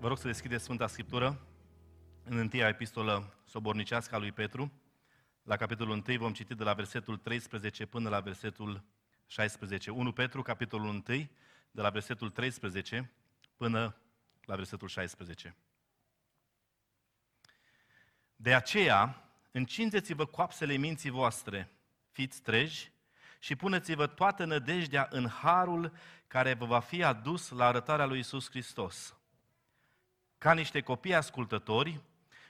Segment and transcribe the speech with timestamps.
[0.00, 1.40] Vă rog să deschideți Sfânta Scriptură
[2.24, 4.72] în întâia epistolă sobornicească a lui Petru.
[5.42, 8.84] La capitolul 1 vom citi de la versetul 13 până la versetul
[9.26, 9.90] 16.
[9.90, 11.00] 1 Petru, capitolul 1,
[11.70, 13.12] de la versetul 13
[13.56, 13.96] până
[14.44, 15.56] la versetul 16.
[18.36, 21.72] De aceea, încingeți-vă coapsele minții voastre,
[22.10, 22.92] fiți treji
[23.38, 25.92] și puneți-vă toată nădejdea în harul
[26.26, 29.14] care vă va fi adus la arătarea lui Isus Hristos.
[30.40, 32.00] Ca niște copii ascultători,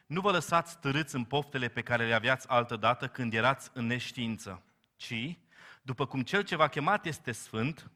[0.07, 4.63] nu vă lăsați târâți în poftele pe care le aveați altădată când erați în neștiință,
[4.97, 5.39] ci,
[5.83, 7.91] după cum cel ce v-a chemat este sfânt,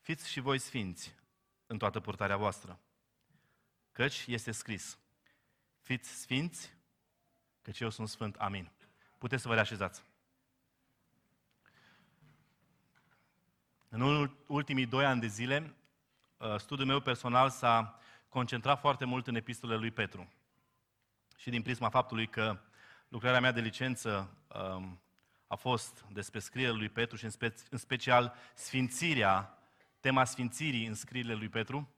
[0.00, 1.14] fiți și voi sfinți
[1.66, 2.78] în toată purtarea voastră.
[3.92, 4.98] Căci este scris,
[5.80, 6.74] fiți sfinți,
[7.62, 8.36] căci eu sunt sfânt.
[8.36, 8.70] Amin.
[9.18, 10.02] Puteți să vă reașezați.
[13.88, 15.74] În ultimii doi ani de zile,
[16.36, 20.32] uh, studiul meu personal s-a concentrat foarte mult în epistolele lui Petru.
[21.36, 22.60] Și din prisma faptului că
[23.08, 24.36] lucrarea mea de licență
[24.74, 25.00] um,
[25.46, 29.58] a fost despre scrierea lui Petru și în, spe- în special sfințirea,
[30.00, 31.88] tema sfințirii în scrierile lui Petru,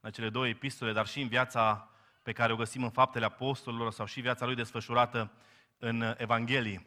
[0.00, 1.90] în cele două epistole, dar și în viața
[2.22, 5.32] pe care o găsim în faptele apostolilor sau și viața lui desfășurată
[5.78, 6.86] în Evanghelii.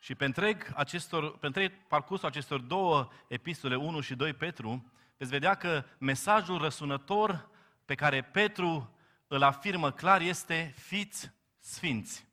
[0.00, 4.92] Și pe întreg, acestor, pe întreg parcursul acestor două epistole, 1 și 2 Petru,
[5.22, 7.48] veți vedea că mesajul răsunător
[7.84, 8.94] pe care Petru
[9.26, 12.26] îl afirmă clar este fiți sfinți.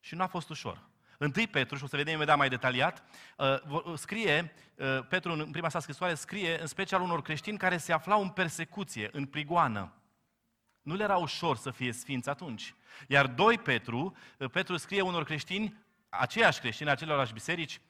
[0.00, 0.88] Și nu a fost ușor.
[1.18, 3.02] Întâi Petru, și o să vedem imediat mai detaliat,
[3.36, 7.92] uh, scrie, uh, Petru în prima sa scrisoare scrie în special unor creștini care se
[7.92, 9.92] aflau în persecuție, în prigoană.
[10.82, 12.74] Nu le era ușor să fie sfinți atunci.
[13.08, 15.74] Iar doi Petru, uh, Petru scrie unor creștini,
[16.08, 17.80] aceiași creștini, acelorași biserici,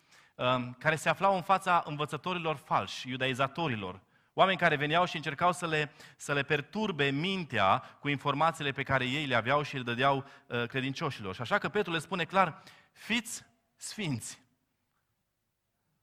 [0.78, 4.00] care se aflau în fața învățătorilor falși, iudaizatorilor,
[4.40, 9.04] Oameni care veneau și încercau să le, să le perturbe mintea cu informațiile pe care
[9.04, 11.34] ei le aveau și le dădeau uh, credincioșilor.
[11.34, 13.44] Și așa că Petru le spune clar, fiți
[13.76, 14.40] sfinți.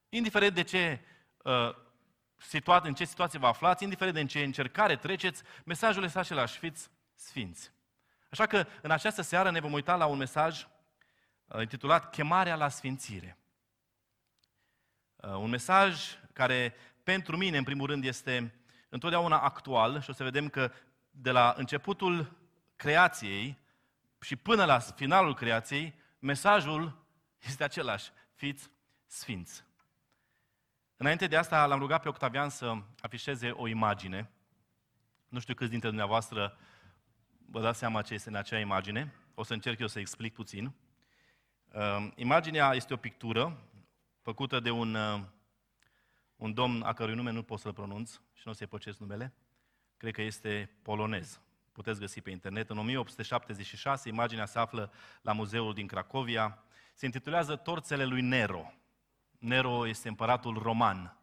[0.09, 0.99] Indiferent de ce
[1.43, 1.75] uh,
[2.35, 6.57] situat, în ce situație vă aflați, indiferent de în ce încercare treceți, mesajul este același,
[6.57, 7.71] fiți sfinți.
[8.29, 10.67] Așa că în această seară ne vom uita la un mesaj
[11.47, 13.37] uh, intitulat Chemarea la Sfințire.
[15.15, 16.75] Uh, un mesaj care
[17.07, 18.53] pentru mine, în primul rând, este
[18.89, 20.71] întotdeauna actual și o să vedem că
[21.11, 22.37] de la începutul
[22.75, 23.57] creației
[24.21, 27.05] și până la finalul creației, mesajul
[27.47, 28.11] este același.
[28.35, 28.69] Fiți
[29.05, 29.63] sfinți.
[30.97, 34.29] Înainte de asta l-am rugat pe Octavian să afișeze o imagine.
[35.29, 36.57] Nu știu câți dintre dumneavoastră
[37.45, 39.13] vă dați seama ce este în acea imagine.
[39.33, 40.73] O să încerc eu să explic puțin.
[41.73, 43.57] Uh, imaginea este o pictură
[44.21, 45.19] făcută de un uh,
[46.37, 49.33] un domn a cărui nume nu pot să-l pronunț și nu o să-i pocesc numele,
[49.97, 51.41] cred că este polonez.
[51.71, 52.69] Puteți găsi pe internet.
[52.69, 56.63] În 1876, imaginea se află la muzeul din Cracovia.
[56.93, 58.73] Se intitulează Torțele lui Nero.
[59.39, 61.17] Nero este împăratul roman,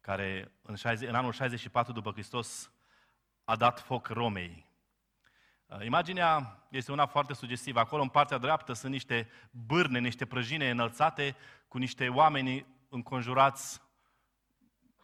[0.00, 2.70] care în, 60, în anul 64 după Hristos
[3.44, 4.66] a dat foc Romei.
[5.66, 7.78] Uh, imaginea este una foarte sugestivă.
[7.78, 11.36] Acolo, în partea dreaptă, sunt niște bârne, niște prăjine înălțate
[11.68, 13.81] cu niște oameni înconjurați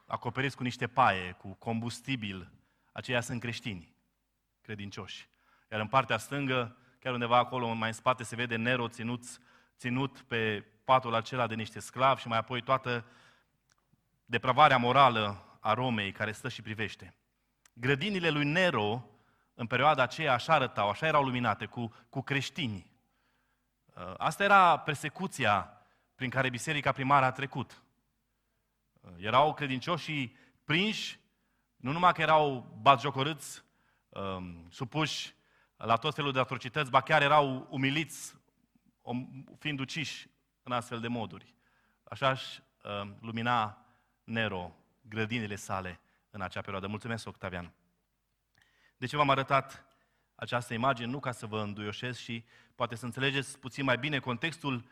[0.09, 2.51] acoperiți cu niște paie, cu combustibil,
[2.93, 3.95] aceia sunt creștini,
[4.61, 5.29] credincioși.
[5.71, 9.23] Iar în partea stângă, chiar undeva acolo, mai în spate, se vede Nero ținut,
[9.77, 13.05] ținut pe patul acela de niște sclavi și mai apoi toată
[14.25, 17.15] depravarea morală a Romei care stă și privește.
[17.73, 19.05] Grădinile lui Nero,
[19.55, 22.91] în perioada aceea, așa arătau, așa erau luminate, cu, cu creștini.
[23.95, 25.73] Uh, asta era persecuția
[26.15, 27.83] prin care biserica primară a trecut.
[29.17, 30.33] Erau credincioși
[30.65, 31.19] prinși,
[31.77, 33.65] nu numai că erau batjocorâți,
[34.09, 35.35] um, supuși
[35.77, 38.37] la tot felul de atrocități, ba chiar erau umiliți,
[39.59, 40.29] fiind uciși
[40.63, 41.55] în astfel de moduri.
[42.05, 42.63] Așa își
[43.03, 43.87] um, lumina
[44.25, 46.87] Nero grădinile sale în acea perioadă.
[46.87, 47.73] Mulțumesc, Octavian.
[48.97, 49.85] De ce v-am arătat
[50.35, 51.11] această imagine?
[51.11, 52.45] Nu ca să vă înduioșez și
[52.75, 54.85] poate să înțelegeți puțin mai bine contextul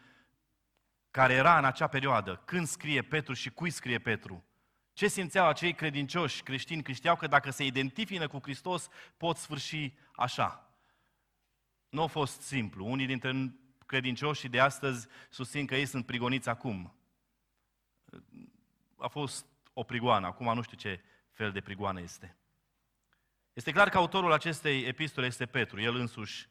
[1.17, 4.45] care era în acea perioadă, când scrie Petru și cui scrie Petru.
[4.93, 9.93] Ce simțeau acei credincioși creștini că știau că dacă se identifică cu Hristos, pot sfârși
[10.17, 10.71] așa.
[11.89, 12.87] Nu a fost simplu.
[12.87, 13.53] Unii dintre
[13.87, 16.95] credincioșii de astăzi susțin că ei sunt prigoniți acum.
[18.97, 22.37] A fost o prigoană, acum nu știu ce fel de prigoană este.
[23.53, 26.49] Este clar că autorul acestei epistole este Petru, el însuși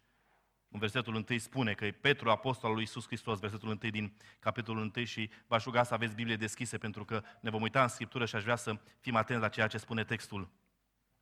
[0.76, 4.92] în versetul 1 spune că e Petru, apostol lui Iisus Hristos, versetul 1 din capitolul
[4.96, 8.26] 1 și v-aș ruga să aveți Biblie deschise pentru că ne vom uita în Scriptură
[8.26, 10.50] și aș vrea să fim atenți la ceea ce spune textul.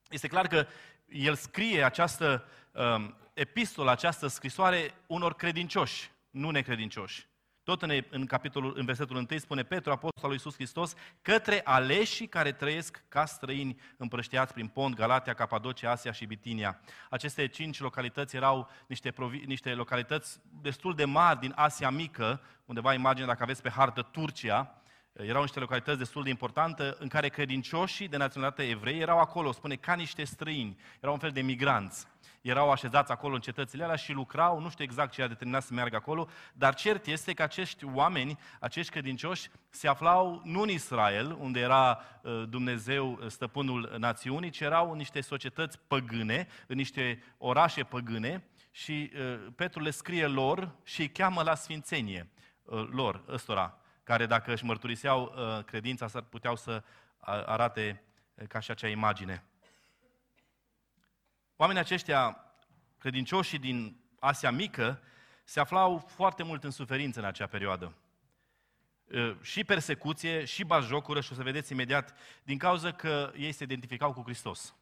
[0.10, 0.68] Este clar că
[1.08, 7.28] el scrie această um, epistolă, această scrisoare unor credincioși, nu necredincioși.
[7.64, 12.28] Tot în, în, capitolul, în versetul 1 spune Petru, apostolul lui Iisus Hristos, către aleșii
[12.28, 16.80] care trăiesc ca străini împrăștiați prin Pont, Galatia, Capadocia, Asia și Bitinia.
[17.10, 22.94] Aceste cinci localități erau niște, provi, niște localități destul de mari din Asia Mică, undeva
[22.94, 24.82] imagine dacă aveți pe hartă Turcia,
[25.14, 29.76] erau niște localități destul de importante în care credincioșii de naționalitate evrei erau acolo, spune,
[29.76, 32.08] ca niște străini, erau un fel de migranți
[32.44, 35.74] erau așezați acolo în cetățile alea și lucrau, nu știu exact ce a determinat să
[35.74, 41.38] meargă acolo, dar cert este că acești oameni, acești credincioși, se aflau nu în Israel,
[41.40, 47.24] unde era uh, Dumnezeu uh, stăpânul națiunii, ci erau în niște societăți păgâne, în niște
[47.38, 52.28] orașe păgâne și uh, Petru le scrie lor și îi cheamă la sfințenie
[52.92, 55.34] lor, ăstora, care dacă își mărturiseau
[55.66, 56.84] credința, s-ar puteau să
[57.46, 58.04] arate
[58.48, 59.44] ca și acea imagine.
[61.56, 62.38] Oamenii aceștia,
[62.98, 65.02] credincioșii din Asia Mică,
[65.44, 67.98] se aflau foarte mult în suferință în acea perioadă.
[69.42, 72.14] Și persecuție, și bazjocură, și o să vedeți imediat,
[72.44, 74.76] din cauza că ei se identificau cu Hristos.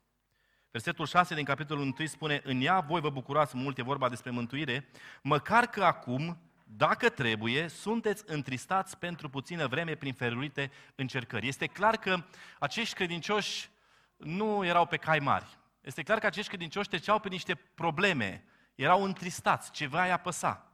[0.72, 4.32] Versetul 6 din capitolul 1 spune, În ea voi vă bucurați mult, e vorba despre
[4.32, 4.90] mântuire,
[5.22, 11.48] măcar că acum, dacă trebuie, sunteți întristați pentru puțină vreme prin ferurite încercări.
[11.48, 12.24] Este clar că
[12.60, 13.70] acești credincioși
[14.18, 15.60] nu erau pe cai mari.
[15.82, 18.44] Este clar că acești credincioși treceau pe niște probleme,
[18.76, 20.72] erau întristați, ceva îi apăsa.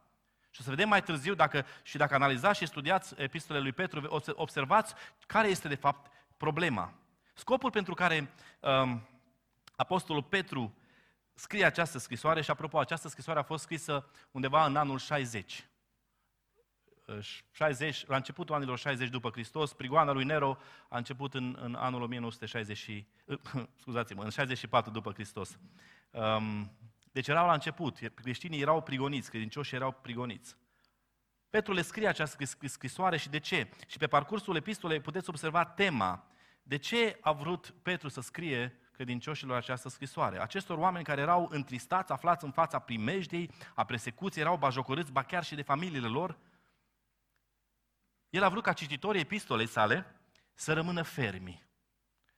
[0.50, 4.22] Și o să vedem mai târziu, dacă, și dacă analizați și studiați epistolele lui Petru,
[4.34, 4.94] observați
[5.26, 6.92] care este de fapt problema.
[7.34, 9.08] Scopul pentru care um,
[9.76, 10.74] Apostolul Petru
[11.34, 15.68] scrie această scrisoare, și apropo, această scrisoare a fost scrisă undeva în anul 60.
[17.50, 20.58] 60, la începutul anilor 60 după Hristos, prigoana lui Nero
[20.88, 23.04] a început în, în anul 1960,
[23.80, 25.58] scuzați-mă, în 64 după Hristos.
[26.10, 26.72] Um,
[27.12, 30.56] deci erau la început, creștinii erau prigoniți, credincioșii erau prigoniți.
[31.50, 33.68] Petru le scrie această scrisoare și de ce?
[33.86, 36.26] Și pe parcursul epistolei puteți observa tema.
[36.62, 40.40] De ce a vrut Petru să scrie credincioșilor această scrisoare?
[40.40, 45.44] Acestor oameni care erau întristați, aflați în fața primejdei, a persecuției, erau bajocorâți, ba chiar
[45.44, 46.38] și de familiile lor,
[48.30, 50.14] el a vrut ca cititorii epistolei sale
[50.54, 51.66] să rămână fermi,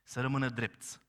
[0.02, 1.00] să rămână drepți,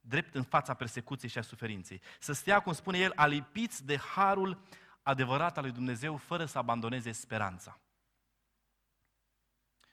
[0.00, 2.00] drept în fața persecuției și a suferinței.
[2.18, 4.62] Să stea, cum spune el, alipiți de harul
[5.02, 7.80] adevărat al lui Dumnezeu, fără să abandoneze speranța.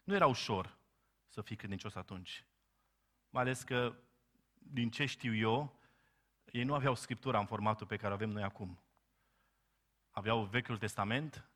[0.04, 0.78] Nu era ușor
[1.28, 2.46] să fii credincios atunci.
[3.30, 3.96] Mai ales că,
[4.54, 5.80] din ce știu eu,
[6.46, 8.80] ei nu aveau Scriptura în formatul pe care avem noi acum.
[10.12, 11.49] Aveau Vechiul Testament,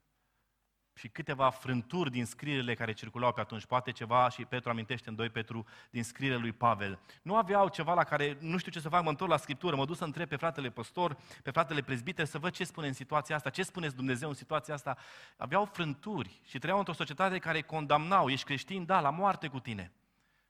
[0.93, 5.15] și câteva frânturi din scrierile care circulau pe atunci, poate ceva, și Petru amintește în
[5.15, 6.99] 2 Petru, din scrierile lui Pavel.
[7.21, 9.85] Nu aveau ceva la care nu știu ce să fac, mă întorc la Scriptură, mă
[9.85, 13.35] duc să întreb pe fratele păstor, pe fratele prezbiter, să văd ce spune în situația
[13.35, 14.97] asta, ce spuneți Dumnezeu în situația asta.
[15.37, 19.91] Aveau frânturi și trăiau într-o societate care condamnau, ești creștin, da, la moarte cu tine.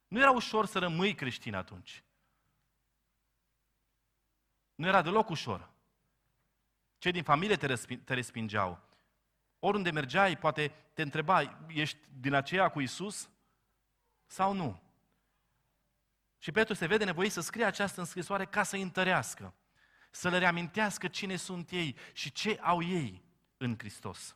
[0.08, 2.04] Nu era ușor să rămâi creștin atunci.
[4.76, 5.70] Nu era deloc ușor.
[6.98, 7.74] Cei din familie te,
[8.04, 8.92] te respingeau.
[9.66, 13.30] Oriunde mergeai, poate te întreba, ești din aceea cu Isus
[14.26, 14.82] sau nu?
[16.38, 19.54] Și Petru se vede nevoit să scrie această înscrisoare ca să-i întărească,
[20.12, 23.24] să le reamintească cine sunt ei și ce au ei
[23.58, 24.36] în Hristos.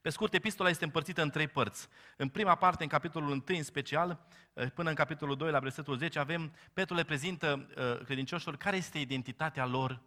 [0.00, 1.88] Pe scurt, epistola este împărțită în trei părți.
[2.16, 5.96] În prima parte, în capitolul 1 în special, eh, până în capitolul 2, la versetul
[5.96, 10.02] 10, avem, Petru le prezintă uh, credincioșilor care este identitatea lor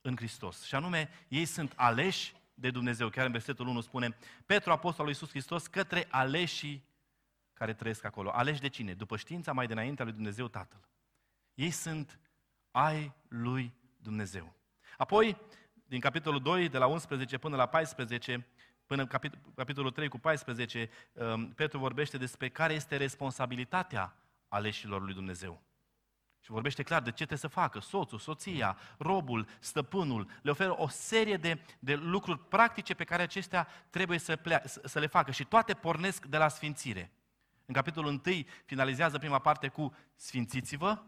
[0.00, 0.64] în Hristos.
[0.64, 3.08] Și anume, ei sunt aleși de Dumnezeu.
[3.08, 6.84] Chiar în versetul 1 spune, Petru, apostolul Iisus Hristos, către aleșii
[7.52, 8.30] care trăiesc acolo.
[8.30, 8.94] Aleși de cine?
[8.94, 10.88] După știința mai dinainte a lui Dumnezeu Tatăl.
[11.54, 12.18] Ei sunt
[12.70, 14.54] ai lui Dumnezeu.
[14.96, 15.36] Apoi,
[15.84, 18.46] din capitolul 2, de la 11 până la 14,
[18.86, 19.08] până în
[19.54, 24.16] capitolul 3 cu 14, um, Petru vorbește despre care este responsabilitatea
[24.48, 25.62] aleșilor lui Dumnezeu.
[26.40, 30.30] Și vorbește clar de ce trebuie să facă soțul, soția, robul, stăpânul.
[30.42, 34.80] Le oferă o serie de, de lucruri practice pe care acestea trebuie să, plea, să,
[34.84, 35.30] să le facă.
[35.30, 37.12] Și toate pornesc de la sfințire.
[37.66, 41.02] În capitolul 1 finalizează prima parte cu sfințiți-vă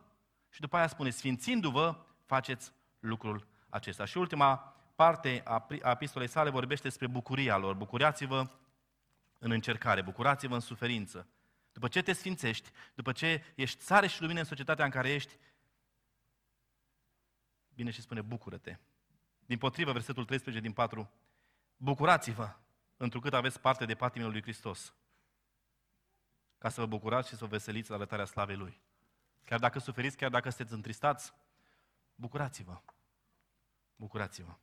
[0.51, 1.97] și după aia spune sfințindu-vă
[2.27, 4.05] faceți lucrul acesta.
[4.05, 7.75] Și ultima parte a, a epistolei sale vorbește despre bucuria lor.
[7.75, 8.51] Bucurați-vă
[9.39, 11.27] în încercare, bucurați-vă în suferință.
[11.73, 15.37] După ce te sfințești, după ce ești sare și lumină în societatea în care ești,
[17.75, 18.77] bine și spune, bucură-te.
[19.47, 21.11] Din potrivă, versetul 13 din 4,
[21.77, 22.57] bucurați-vă,
[22.97, 24.95] întrucât aveți parte de patimile lui Hristos,
[26.59, 28.81] ca să vă bucurați și să vă veseliți la arătarea slavei Lui.
[29.45, 31.33] chiar dacă suferiți, chiar dacă sunteți întristați,
[32.15, 32.83] bucurați-vă.
[33.97, 34.57] Bucurați-vă.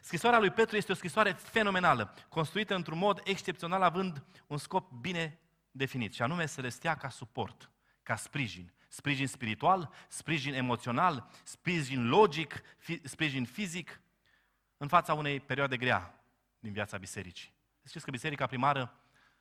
[0.00, 5.40] Scrisoarea lui Petru este o scrisoare fenomenală, construită într-un mod excepțional, având un scop bine
[5.70, 7.70] definit, și anume să le stea ca suport,
[8.02, 8.72] ca sprijin.
[8.88, 14.00] Sprijin spiritual, sprijin emoțional, sprijin logic, fi, sprijin fizic,
[14.76, 16.24] în fața unei perioade grea
[16.58, 17.52] din viața bisericii.
[17.86, 18.94] Știți că biserica primară,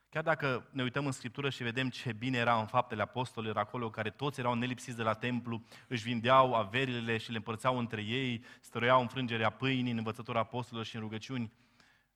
[0.10, 3.90] chiar dacă ne uităm în Scriptură și vedem ce bine era în faptele apostolilor acolo,
[3.90, 8.44] care toți erau nelipsiți de la templu, își vindeau averile și le împărțeau între ei,
[8.62, 11.52] stăruiau înfrângerea pâinii în învățătura apostolilor și în rugăciuni.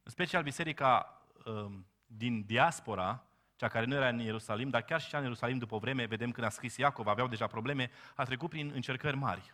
[0.03, 3.27] În special biserica um, din diaspora,
[3.63, 6.05] cea care nu era în Ierusalim, dar chiar și cea în Ierusalim după o vreme,
[6.05, 9.53] vedem când a scris Iacov, aveau deja probleme, a trecut prin încercări mari,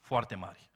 [0.00, 0.70] foarte mari.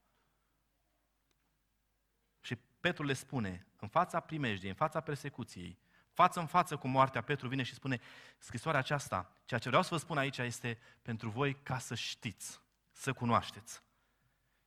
[2.40, 5.78] Și Petru le spune, în fața primejdiei, în fața persecuției,
[6.12, 8.00] față în față cu moartea, Petru vine și spune,
[8.38, 12.60] scrisoarea aceasta, ceea ce vreau să vă spun aici este pentru voi ca să știți,
[12.92, 13.82] să cunoașteți.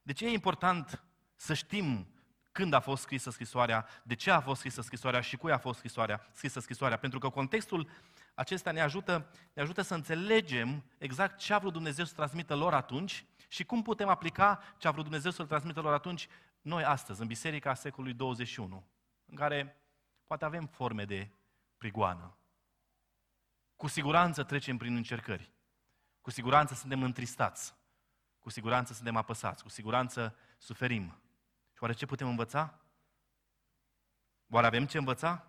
[0.02, 1.04] De ce e important
[1.36, 2.13] să știm
[2.54, 5.78] când a fost scrisă scrisoarea, de ce a fost scrisă scrisoarea și cui a fost
[5.78, 6.98] scrisoarea, scrisă scrisoarea.
[6.98, 7.90] Pentru că contextul
[8.34, 12.74] acesta ne ajută, ne ajută să înțelegem exact ce a vrut Dumnezeu să transmită lor
[12.74, 16.28] atunci și cum putem aplica ce a vrut Dumnezeu să-L transmită lor atunci
[16.62, 18.84] noi astăzi, în Biserica secolului 21,
[19.26, 19.82] în care
[20.28, 21.30] poate avem forme de
[21.78, 22.38] prigoană.
[23.76, 25.52] Cu siguranță trecem prin încercări.
[26.22, 27.74] Cu siguranță suntem întristați.
[28.40, 29.64] Cu siguranță suntem apăsați.
[29.64, 31.23] Cu siguranță suferim.
[31.84, 32.80] Și oare ce putem învăța?
[34.50, 35.48] Oare avem ce învăța?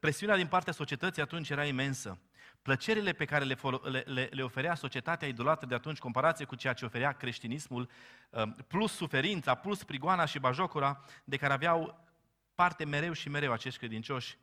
[0.00, 2.18] Presiunea din partea societății atunci era imensă.
[2.62, 6.72] Plăcerile pe care le, le, le, le oferea societatea idolatră de atunci, comparație cu ceea
[6.72, 7.90] ce oferea creștinismul,
[8.30, 12.08] um, plus suferința, plus prigoana și bajocura, de care aveau
[12.54, 14.38] parte mereu și mereu acești credincioși,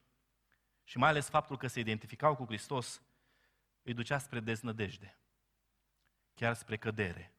[0.83, 3.01] și mai ales faptul că se identificau cu Hristos,
[3.81, 5.17] îi ducea spre deznădejde,
[6.33, 7.33] chiar spre cădere.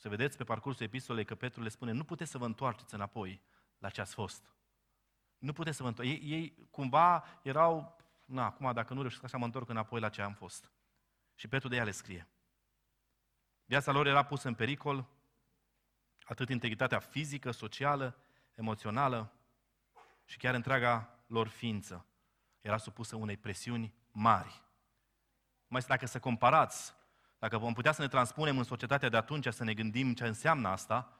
[0.00, 3.42] Să vedeți pe parcursul epistolei că Petru le spune, nu puteți să vă întoarceți înapoi
[3.78, 4.52] la ce ați fost.
[5.38, 6.18] Nu puteți să vă întoarceți.
[6.18, 10.22] Ei, ei cumva erau, na, acum dacă nu reușesc așa mă întorc înapoi la ce
[10.22, 10.70] am fost.
[11.34, 12.28] Și Petru de ea le scrie.
[13.64, 15.08] Viața lor era pusă în pericol,
[16.24, 18.16] atât integritatea fizică, socială,
[18.54, 19.32] emoțională
[20.24, 22.06] și chiar întreaga lor ființă
[22.60, 24.62] era supusă unei presiuni mari.
[25.66, 26.94] Mai dacă să comparați
[27.40, 30.68] dacă vom putea să ne transpunem în societatea de atunci, să ne gândim ce înseamnă
[30.68, 31.18] asta,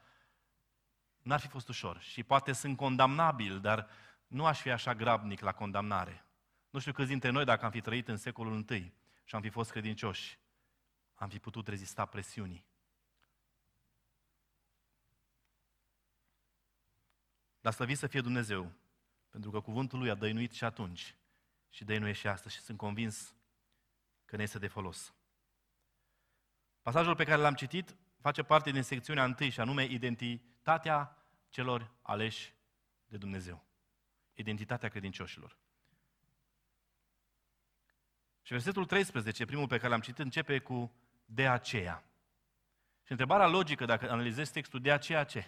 [1.21, 1.99] n-ar fi fost ușor.
[1.99, 3.87] Și poate sunt condamnabil, dar
[4.27, 6.25] nu aș fi așa grabnic la condamnare.
[6.69, 9.49] Nu știu câți dintre noi, dacă am fi trăit în secolul I și am fi
[9.49, 10.39] fost credincioși,
[11.15, 12.65] am fi putut rezista presiunii.
[17.61, 18.71] Dar slăvit să fie Dumnezeu,
[19.29, 21.15] pentru că cuvântul Lui a dăinuit și atunci
[21.69, 23.35] și dăinuie și astăzi și sunt convins
[24.25, 25.13] că ne este de folos.
[26.81, 31.17] Pasajul pe care l-am citit face parte din secțiunea întâi și anume identitatea
[31.49, 32.53] celor aleși
[33.05, 33.65] de Dumnezeu.
[34.33, 35.57] Identitatea credincioșilor.
[38.41, 40.91] Și versetul 13, primul pe care l-am citit, începe cu
[41.25, 42.03] de aceea.
[43.03, 45.45] Și întrebarea logică, dacă analizezi textul, de aceea ce?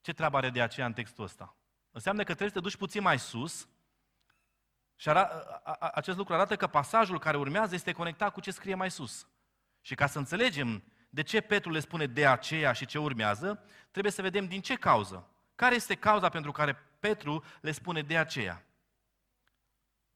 [0.00, 1.56] Ce treabă are de aceea în textul ăsta?
[1.90, 3.68] Înseamnă că trebuie să te duci puțin mai sus
[4.96, 8.50] și ara- a, a, acest lucru arată că pasajul care urmează este conectat cu ce
[8.50, 9.26] scrie mai sus.
[9.82, 14.12] Și ca să înțelegem de ce Petru le spune de aceea și ce urmează, trebuie
[14.12, 15.28] să vedem din ce cauză.
[15.54, 18.64] Care este cauza pentru care Petru le spune de aceea?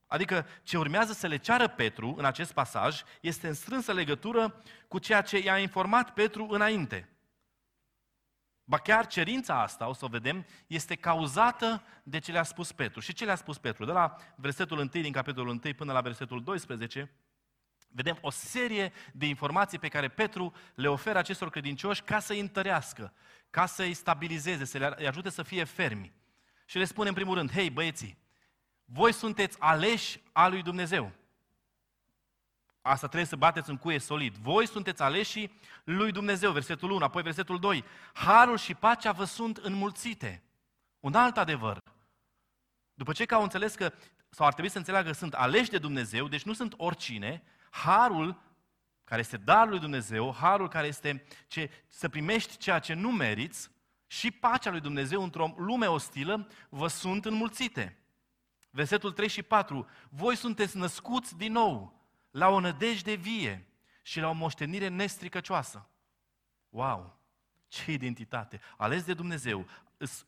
[0.07, 4.99] Adică ce urmează să le ceară Petru în acest pasaj este în strânsă legătură cu
[4.99, 7.09] ceea ce i-a informat Petru înainte.
[8.65, 13.01] Ba chiar cerința asta, o să o vedem, este cauzată de ce le-a spus Petru.
[13.01, 13.85] Și ce le-a spus Petru?
[13.85, 17.11] De la versetul 1 din capitolul 1 până la versetul 12,
[17.97, 23.12] Vedem o serie de informații pe care Petru le oferă acestor credincioși ca să-i întărească,
[23.50, 26.12] ca să-i stabilizeze, să le ajute să fie fermi.
[26.67, 28.19] Și le spune în primul rând, hei băieții,
[28.85, 31.12] voi sunteți aleși al lui Dumnezeu.
[32.81, 34.37] Asta trebuie să bateți în cuie solid.
[34.37, 35.50] Voi sunteți aleși
[35.85, 37.85] lui Dumnezeu, versetul 1, apoi versetul 2.
[38.12, 40.43] Harul și pacea vă sunt înmulțite.
[41.00, 41.79] Un alt adevăr.
[42.95, 43.93] După ce că au înțeles că,
[44.31, 47.43] sau ar trebui să înțeleagă că sunt aleși de Dumnezeu, deci nu sunt oricine,
[47.85, 48.45] harul
[49.04, 53.71] care este darul lui Dumnezeu, harul care este ce, să primești ceea ce nu meriți
[54.06, 57.99] și pacea lui Dumnezeu într-o lume ostilă vă sunt înmulțite.
[58.71, 59.88] Versetul 3 și 4.
[60.09, 63.66] Voi sunteți născuți din nou la o nădejde vie
[64.02, 65.88] și la o moștenire nestricăcioasă.
[66.68, 67.21] Wow!
[67.68, 68.61] Ce identitate!
[68.76, 69.66] Ales de Dumnezeu,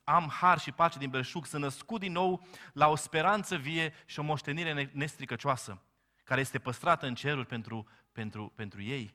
[0.04, 4.18] am har și pace din belșug, să născut din nou la o speranță vie și
[4.18, 5.82] o moștenire nestricăcioasă
[6.28, 9.14] care este păstrată în ceruri pentru, pentru, pentru ei.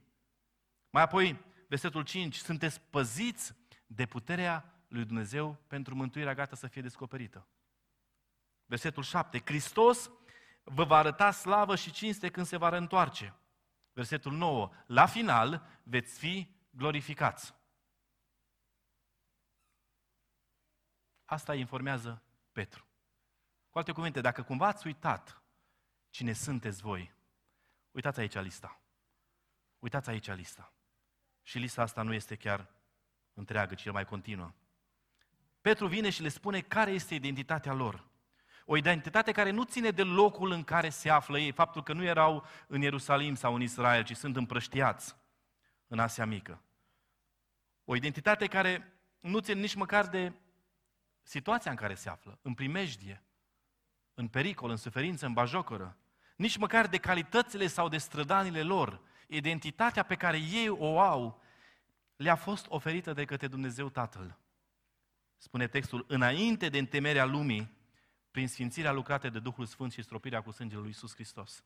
[0.90, 3.56] Mai apoi, versetul 5, sunteți păziți
[3.86, 7.48] de puterea lui Dumnezeu pentru mântuirea gata să fie descoperită.
[8.66, 10.12] Versetul 7, Hristos
[10.64, 13.36] vă va arăta slavă și cinste când se va reîntoarce.
[13.92, 17.56] Versetul 9, la final veți fi glorificați.
[21.26, 22.88] Asta informează Petru.
[23.70, 25.43] Cu alte cuvinte, dacă cumva ați uitat
[26.14, 27.14] cine sunteți voi,
[27.92, 28.82] uitați aici lista.
[29.80, 30.74] Uitați aici lista.
[31.42, 32.70] Și lista asta nu este chiar
[33.34, 34.54] întreagă, ci mai continuă.
[35.62, 38.08] Petru vine și le spune care este identitatea lor.
[38.66, 42.04] O identitate care nu ține de locul în care se află ei, faptul că nu
[42.04, 45.16] erau în Ierusalim sau în Israel, ci sunt împrăștiați
[45.88, 46.62] în Asia Mică.
[47.86, 50.34] O identitate care nu ține nici măcar de
[51.22, 53.24] situația în care se află, în primejdie,
[54.14, 55.98] în pericol, în suferință, în bajocără,
[56.44, 61.42] nici măcar de calitățile sau de strădanile lor, identitatea pe care ei o au,
[62.16, 64.38] le-a fost oferită de către Dumnezeu Tatăl.
[65.38, 67.78] Spune textul, înainte de întemerea lumii,
[68.32, 71.64] prin sfințirea lucrată de Duhul Sfânt și stropirea cu sângele lui Iisus Hristos.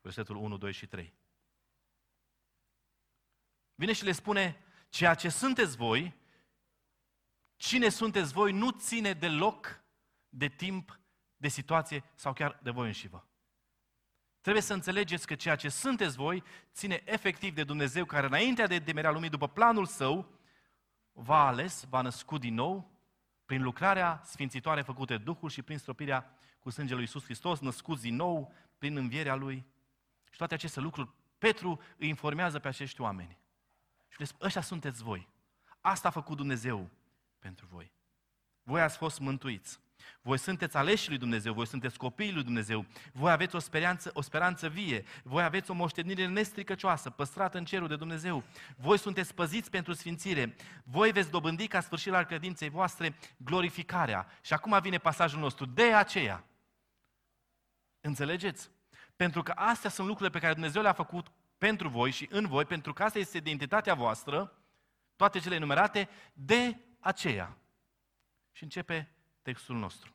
[0.00, 1.14] Versetul 1, 2 și 3.
[3.74, 6.14] Vine și le spune, ceea ce sunteți voi,
[7.56, 9.82] cine sunteți voi, nu ține de loc,
[10.28, 11.00] de timp,
[11.40, 13.24] de situație sau chiar de voi înșivă.
[14.40, 16.42] Trebuie să înțelegeți că ceea ce sunteți voi
[16.72, 20.38] ține efectiv de Dumnezeu care înaintea de demerea lumii, după planul său,
[21.12, 22.90] v-a ales, v-a născut din nou,
[23.44, 28.02] prin lucrarea sfințitoare făcută de Duhul și prin stropirea cu sângele lui Iisus Hristos, născuți
[28.02, 29.66] din nou, prin învierea Lui.
[30.30, 33.38] Și toate aceste lucruri, Petru îi informează pe acești oameni.
[34.08, 35.28] Și le spune, ăștia sunteți voi.
[35.80, 36.90] Asta a făcut Dumnezeu
[37.38, 37.92] pentru voi.
[38.62, 39.80] Voi ați fost mântuiți.
[40.22, 44.20] Voi sunteți aleși lui Dumnezeu, voi sunteți copiii lui Dumnezeu, voi aveți o speranță, o
[44.20, 48.44] speranță vie, voi aveți o moștenire nestricăcioasă, păstrată în cerul de Dumnezeu,
[48.76, 54.26] voi sunteți păziți pentru sfințire, voi veți dobândi ca sfârșit al credinței voastre glorificarea.
[54.40, 56.44] Și acum vine pasajul nostru, de aceea.
[58.00, 58.70] Înțelegeți?
[59.16, 61.26] Pentru că astea sunt lucrurile pe care Dumnezeu le-a făcut
[61.58, 64.52] pentru voi și în voi, pentru că asta este identitatea voastră,
[65.16, 67.56] toate cele enumerate, de aceea.
[68.52, 69.08] Și începe
[69.50, 70.14] textul nostru.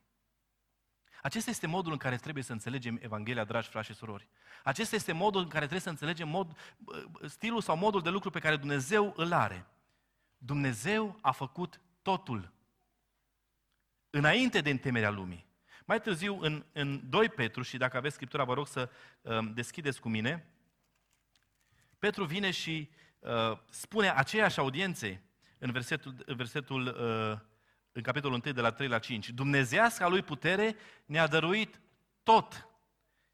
[1.22, 4.28] Acesta este modul în care trebuie să înțelegem Evanghelia, dragi frați și surori.
[4.64, 6.58] Acesta este modul în care trebuie să înțelegem mod,
[7.26, 9.68] stilul sau modul de lucru pe care Dumnezeu îl are.
[10.38, 12.52] Dumnezeu a făcut totul
[14.10, 15.46] înainte de întemerea lumii.
[15.86, 18.90] Mai târziu, în, în 2 Petru, și dacă aveți Scriptura, vă rog să
[19.22, 20.50] um, deschideți cu mine,
[22.00, 25.24] Petru vine și uh, spune aceeași audiențe
[25.58, 27.54] în versetul, în versetul uh,
[27.96, 29.30] în capitolul 1 de la 3 la 5.
[29.30, 31.80] Dumnezeasca lui putere ne-a dăruit
[32.24, 32.68] tot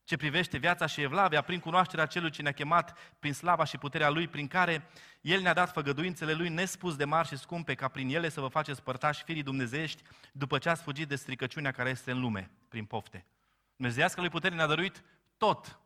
[0.04, 4.10] ce privește viața și evlavia prin cunoașterea celui ce ne-a chemat prin slava și puterea
[4.10, 4.90] lui, prin care
[5.22, 8.48] el ne-a dat făgăduințele lui nespus de mari și scumpe, ca prin ele să vă
[8.48, 12.86] faceți părtași firii dumnezeiești după ce ați fugit de stricăciunea care este în lume, prin
[12.86, 13.26] pofte.
[13.76, 15.04] Dumnezeasca lui putere ne-a dăruit
[15.38, 15.80] tot.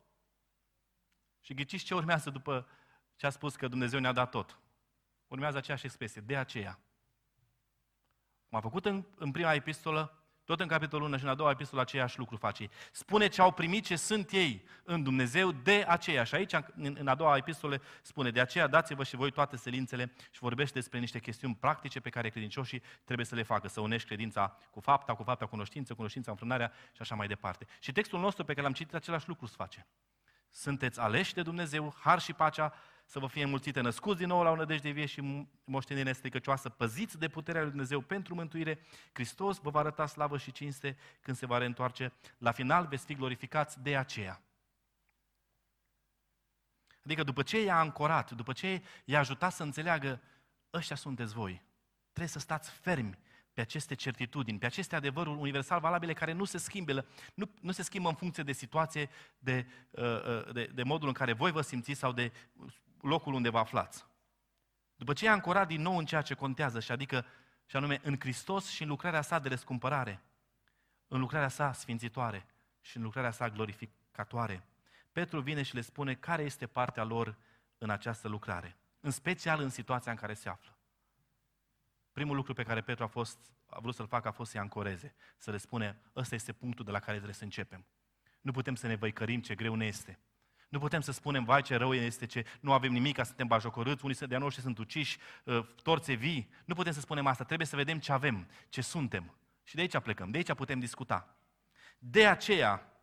[1.40, 2.68] Și ghiciți ce urmează după
[3.16, 4.58] ce a spus că Dumnezeu ne-a dat tot.
[5.26, 6.80] Urmează aceeași expresie, de aceea.
[8.56, 11.50] Cum a făcut în, în prima epistolă, tot în capitolul 1 și în a doua
[11.50, 12.68] epistolă aceeași lucru face.
[12.92, 16.24] Spune ce au primit ce sunt ei în Dumnezeu de aceea.
[16.24, 20.12] Și aici, în, în a doua epistolă, spune de aceea dați-vă și voi toate selințele
[20.30, 23.68] și vorbește despre niște chestiuni practice pe care credincioșii trebuie să le facă.
[23.68, 27.66] Să unești credința cu fapta, cu fapta cunoștință, cunoștința înfrânarea și așa mai departe.
[27.80, 29.86] Și textul nostru pe care l-am citit, același lucru se face.
[30.50, 32.74] Sunteți aleși de Dumnezeu, har și pacea
[33.06, 37.18] să vă fie înmulțite, născuți din nou la o nădejde vie și moștenire stricăcioasă, păziți
[37.18, 38.78] de puterea lui Dumnezeu pentru mântuire,
[39.12, 42.12] Hristos vă va arăta slavă și cinste când se va reîntoarce.
[42.38, 44.40] La final veți fi glorificați de aceea.
[47.04, 50.20] Adică după ce i-a ancorat, după ce i-a ajutat să înțeleagă,
[50.72, 51.62] ăștia sunteți voi,
[52.12, 53.18] trebuie să stați fermi
[53.52, 57.82] pe aceste certitudini, pe aceste adevăruri universal valabile care nu se schimbă, nu, nu se
[57.82, 61.60] schimbă în funcție de situație, de, uh, uh, de, de modul în care voi vă
[61.60, 62.32] simțiți sau de
[63.06, 64.06] locul unde vă aflați.
[64.96, 67.26] După ce i-a ancorat din nou în ceea ce contează, și adică,
[67.66, 70.22] și anume, în Hristos și în lucrarea sa de răscumpărare,
[71.08, 72.46] în lucrarea sa sfințitoare
[72.80, 74.66] și în lucrarea sa glorificatoare,
[75.12, 77.36] Petru vine și le spune care este partea lor
[77.78, 80.76] în această lucrare, în special în situația în care se află.
[82.12, 85.14] Primul lucru pe care Petru a, fost, a vrut să-l facă a fost să-i ancoreze,
[85.36, 87.84] să le spune, ăsta este punctul de la care trebuie să începem.
[88.40, 90.18] Nu putem să ne văicărim ce greu ne este.
[90.68, 94.16] Nu putem să spunem, vai ce rău este, ce nu avem nimic, suntem bajocorâți, unii
[94.16, 96.50] de-a noștri sunt uciși, ă, torțe vii.
[96.64, 99.34] Nu putem să spunem asta, trebuie să vedem ce avem, ce suntem.
[99.64, 101.36] Și de aici plecăm, de aici putem discuta.
[101.98, 102.96] De aceea,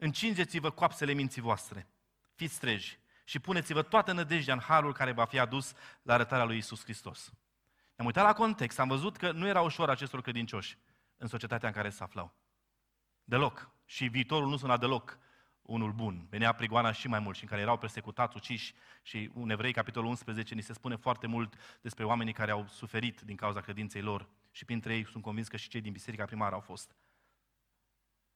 [0.00, 1.88] Încingeți-vă coapsele minții voastre,
[2.34, 6.56] fiți treji și puneți-vă toată nădejdea în harul care va fi adus la arătarea lui
[6.56, 7.32] Isus Hristos.
[7.96, 10.78] Am uitat la context, am văzut că nu era ușor acestor credincioși
[11.16, 12.34] în societatea în care se aflau.
[13.24, 13.70] Deloc.
[13.84, 15.18] Și viitorul nu suna deloc
[15.68, 16.26] unul bun.
[16.30, 20.08] Venea prigoana și mai mult și în care erau persecutați, uciși și un evrei, capitolul
[20.08, 24.28] 11, ni se spune foarte mult despre oamenii care au suferit din cauza credinței lor
[24.50, 26.96] și printre ei sunt convins că și cei din biserica primară au fost.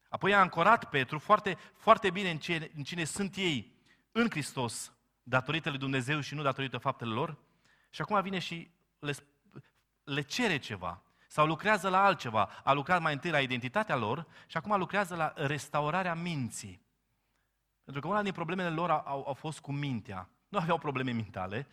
[0.09, 3.73] Apoi a ancorat Petru foarte, foarte bine în, ce, în cine sunt ei
[4.12, 4.92] în Hristos,
[5.23, 7.38] datorită lui Dumnezeu și nu datorită faptelor lor.
[7.90, 9.14] Și acum vine și le,
[10.05, 12.51] le cere ceva sau lucrează la altceva.
[12.64, 16.83] A lucrat mai întâi la identitatea lor și acum lucrează la restaurarea minții.
[17.85, 20.29] Pentru că una din problemele lor au, au fost cu mintea.
[20.49, 21.66] Nu aveau probleme mentale,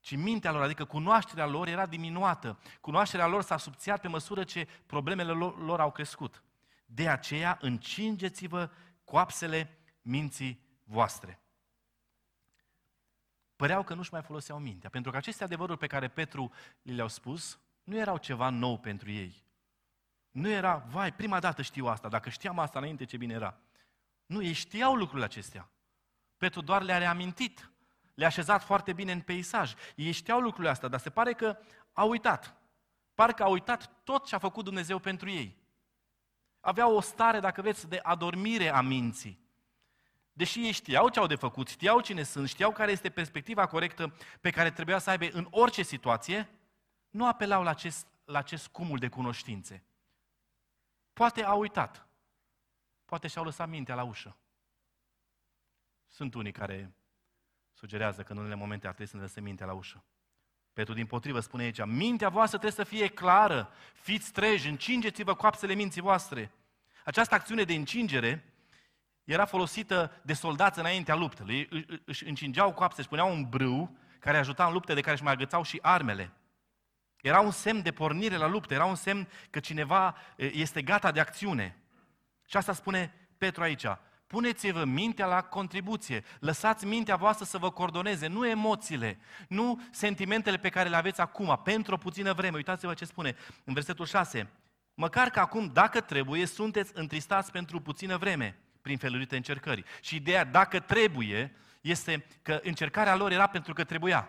[0.00, 2.58] ci mintea lor, adică cunoașterea lor era diminuată.
[2.80, 6.42] Cunoașterea lor s-a subțiat pe măsură ce problemele lor, lor au crescut.
[6.84, 8.70] De aceea încingeți-vă
[9.04, 11.40] coapsele minții voastre.
[13.56, 17.08] Păreau că nu-și mai foloseau mintea, pentru că aceste adevăruri pe care Petru li le-au
[17.08, 19.44] spus nu erau ceva nou pentru ei.
[20.30, 23.60] Nu era, vai, prima dată știu asta, dacă știam asta înainte, ce bine era.
[24.26, 25.70] Nu, ei știau lucrurile acestea.
[26.36, 27.70] Petru doar le-a reamintit,
[28.14, 29.74] le-a așezat foarte bine în peisaj.
[29.94, 31.58] Ei știau lucrurile astea, dar se pare că
[31.92, 32.56] au uitat.
[33.14, 35.56] Parcă au uitat tot ce a făcut Dumnezeu pentru ei.
[36.60, 39.44] Aveau o stare, dacă veți, de adormire a minții.
[40.32, 44.16] Deși ei știau ce au de făcut, știau cine sunt, știau care este perspectiva corectă
[44.40, 46.48] pe care trebuia să aibă în orice situație,
[47.10, 49.84] nu apelau la acest, la acest cumul de cunoștințe.
[51.12, 52.05] Poate au uitat.
[53.06, 54.36] Poate și-au lăsat mintea la ușă.
[56.08, 56.94] Sunt unii care
[57.72, 60.04] sugerează că în unele momente ar trebui să ne lăsăm mintea la ușă.
[60.72, 65.74] Petru din potrivă spune aici, mintea voastră trebuie să fie clară, fiți treji, încingeți-vă coapsele
[65.74, 66.52] minții voastre.
[67.04, 68.54] Această acțiune de încingere
[69.24, 71.50] era folosită de soldați înaintea luptelor.
[71.50, 71.68] Ei
[72.04, 75.32] își încingeau coapse, își puneau un brâu care ajuta în lupte de care își mai
[75.32, 76.32] agățau și armele.
[77.16, 81.20] Era un semn de pornire la luptă, era un semn că cineva este gata de
[81.20, 81.80] acțiune.
[82.46, 83.86] Și asta spune Petru aici.
[84.26, 86.24] Puneți-vă mintea la contribuție.
[86.40, 91.60] Lăsați mintea voastră să vă coordoneze, nu emoțiile, nu sentimentele pe care le aveți acum,
[91.64, 92.56] pentru o puțină vreme.
[92.56, 94.50] Uitați-vă ce spune în versetul 6.
[94.94, 99.84] Măcar că acum, dacă trebuie, sunteți întristați pentru puțină vreme, prin felurite încercări.
[100.00, 104.28] Și ideea, dacă trebuie, este că încercarea lor era pentru că trebuia.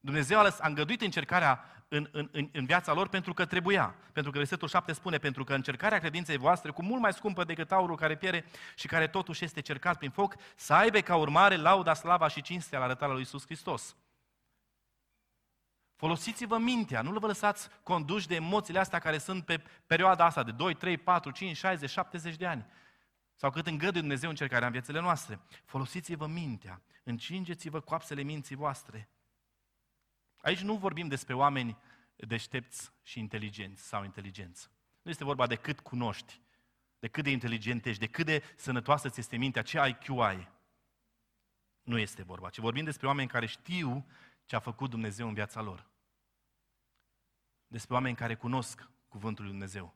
[0.00, 3.94] Dumnezeu a îngăduit încercarea în, în, în, în viața lor pentru că trebuia.
[4.12, 7.72] Pentru că versetul 7 spune, pentru că încercarea credinței voastre, cu mult mai scumpă decât
[7.72, 11.94] aurul care pierde și care totuși este cercat prin foc, să aibă ca urmare lauda,
[11.94, 13.96] slava și cinstea la arătarea lui Iisus Hristos.
[15.96, 20.50] Folosiți-vă mintea, nu vă lăsați conduși de emoțiile astea care sunt pe perioada asta de
[20.50, 22.66] 2, 3, 4, 5, 60, 70 de ani.
[23.34, 25.40] Sau cât îngăduie Dumnezeu încercarea în viețile noastre.
[25.64, 29.08] Folosiți-vă mintea, încingeți-vă coapsele minții voastre.
[30.48, 31.76] Aici nu vorbim despre oameni
[32.16, 34.68] deștepți și inteligenți sau inteligenți.
[35.02, 36.40] Nu este vorba de cât cunoști,
[36.98, 40.48] de cât de inteligent ești, de cât de sănătoasă ți este mintea, ce IQ ai.
[41.82, 44.06] Nu este vorba, ci vorbim despre oameni care știu
[44.44, 45.86] ce a făcut Dumnezeu în viața lor.
[47.66, 49.94] Despre oameni care cunosc Cuvântul lui Dumnezeu.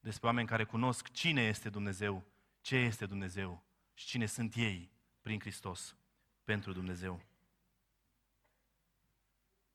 [0.00, 2.24] Despre oameni care cunosc cine este Dumnezeu,
[2.60, 3.62] ce este Dumnezeu
[3.94, 5.96] și cine sunt ei prin Hristos
[6.44, 7.29] pentru Dumnezeu.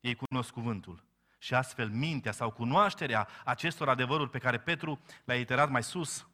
[0.06, 1.04] Ei cunosc cuvântul.
[1.38, 6.28] Și astfel mintea sau cunoașterea acestor adevăruri pe care Petru le-a iterat mai sus,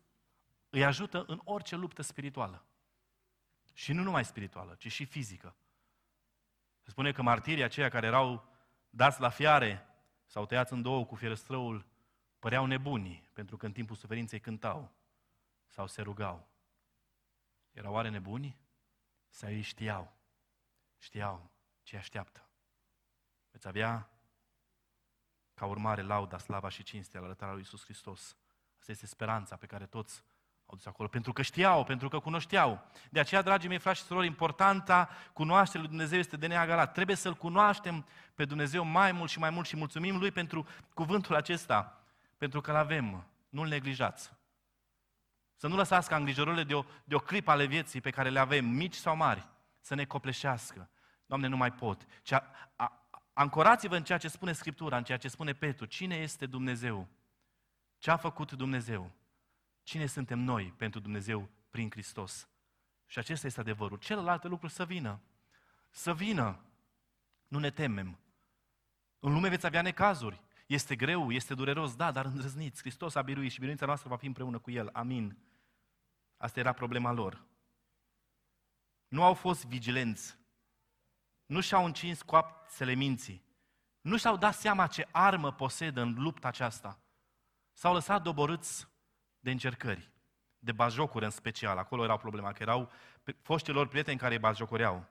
[0.69, 2.65] îi ajută în orice luptă spirituală.
[3.73, 5.55] Și nu numai spirituală, ci și fizică.
[6.81, 8.45] Se spune că martirii aceia care erau
[8.89, 9.87] dați la fiare
[10.25, 11.85] sau tăiați în două cu fierăstrăul,
[12.39, 14.91] păreau nebuni, pentru că în timpul suferinței cântau
[15.67, 16.47] sau se rugau.
[17.71, 18.57] Erau oare nebuni?
[19.29, 20.13] Sau ei știau?
[20.97, 21.51] Știau
[21.83, 22.50] ce așteaptă.
[23.51, 24.09] Veți avea
[25.53, 28.35] ca urmare lauda, slava și cinstea la arătarea lui Iisus Hristos.
[28.79, 30.23] Asta este speranța pe care toți
[30.65, 32.81] au dus acolo, pentru că știau, pentru că cunoșteau.
[33.09, 36.93] De aceea, dragii mei, frați și surori, importanta cunoașterii lui Dumnezeu este de neagalat.
[36.93, 41.35] Trebuie să-L cunoaștem pe Dumnezeu mai mult și mai mult și mulțumim Lui pentru cuvântul
[41.35, 42.03] acesta,
[42.37, 43.25] pentru că-L avem.
[43.49, 44.31] Nu-L neglijați.
[45.55, 48.39] Să nu lăsați ca îngrijorările de o, de o clipă ale vieții pe care le
[48.39, 49.47] avem, mici sau mari,
[49.79, 50.89] să ne copleșească.
[51.25, 52.05] Doamne, nu mai pot.
[52.21, 52.43] Ci a,
[52.75, 53.00] a,
[53.33, 55.85] Ancorați-vă în ceea ce spune Scriptura, în ceea ce spune Petru.
[55.85, 57.07] Cine este Dumnezeu?
[57.97, 59.11] Ce a făcut Dumnezeu?
[59.83, 62.49] Cine suntem noi pentru Dumnezeu prin Hristos?
[63.05, 63.97] Și acesta este adevărul.
[63.97, 65.21] Celelalte lucruri să vină.
[65.89, 66.65] Să vină.
[67.47, 68.19] Nu ne temem.
[69.19, 70.41] În lume veți avea necazuri.
[70.65, 72.81] Este greu, este dureros, da, dar îndrăzniți.
[72.81, 74.89] Hristos a biruit și biruința noastră va fi împreună cu El.
[74.93, 75.37] Amin.
[76.37, 77.45] Asta era problema lor.
[79.07, 80.37] Nu au fost vigilenți.
[81.51, 83.43] Nu și-au încins coapsele minții.
[84.01, 86.99] Nu și-au dat seama ce armă posedă în lupta aceasta.
[87.73, 88.87] S-au lăsat doborâți
[89.39, 90.09] de încercări,
[90.59, 91.77] de bajocuri în special.
[91.77, 92.91] Acolo era problema, că erau
[93.41, 95.07] foștii lor prieteni care îi bajocoreau.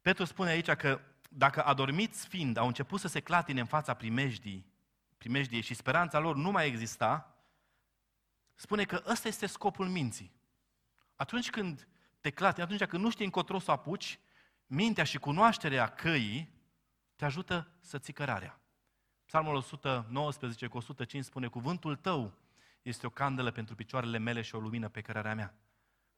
[0.00, 4.72] Petru spune aici că dacă adormiți fiind au început să se clatine în fața primejdii,
[5.18, 7.36] primejdie și speranța lor nu mai exista,
[8.54, 10.32] spune că ăsta este scopul minții.
[11.16, 11.86] Atunci când
[12.22, 14.18] te clatini, atunci când nu știi încotro să apuci,
[14.66, 16.54] mintea și cunoașterea căii
[17.16, 18.60] te ajută să ții cărarea.
[19.24, 22.38] Psalmul 119 cu 105 spune, Cuvântul tău
[22.82, 25.54] este o candelă pentru picioarele mele și o lumină pe cărarea mea.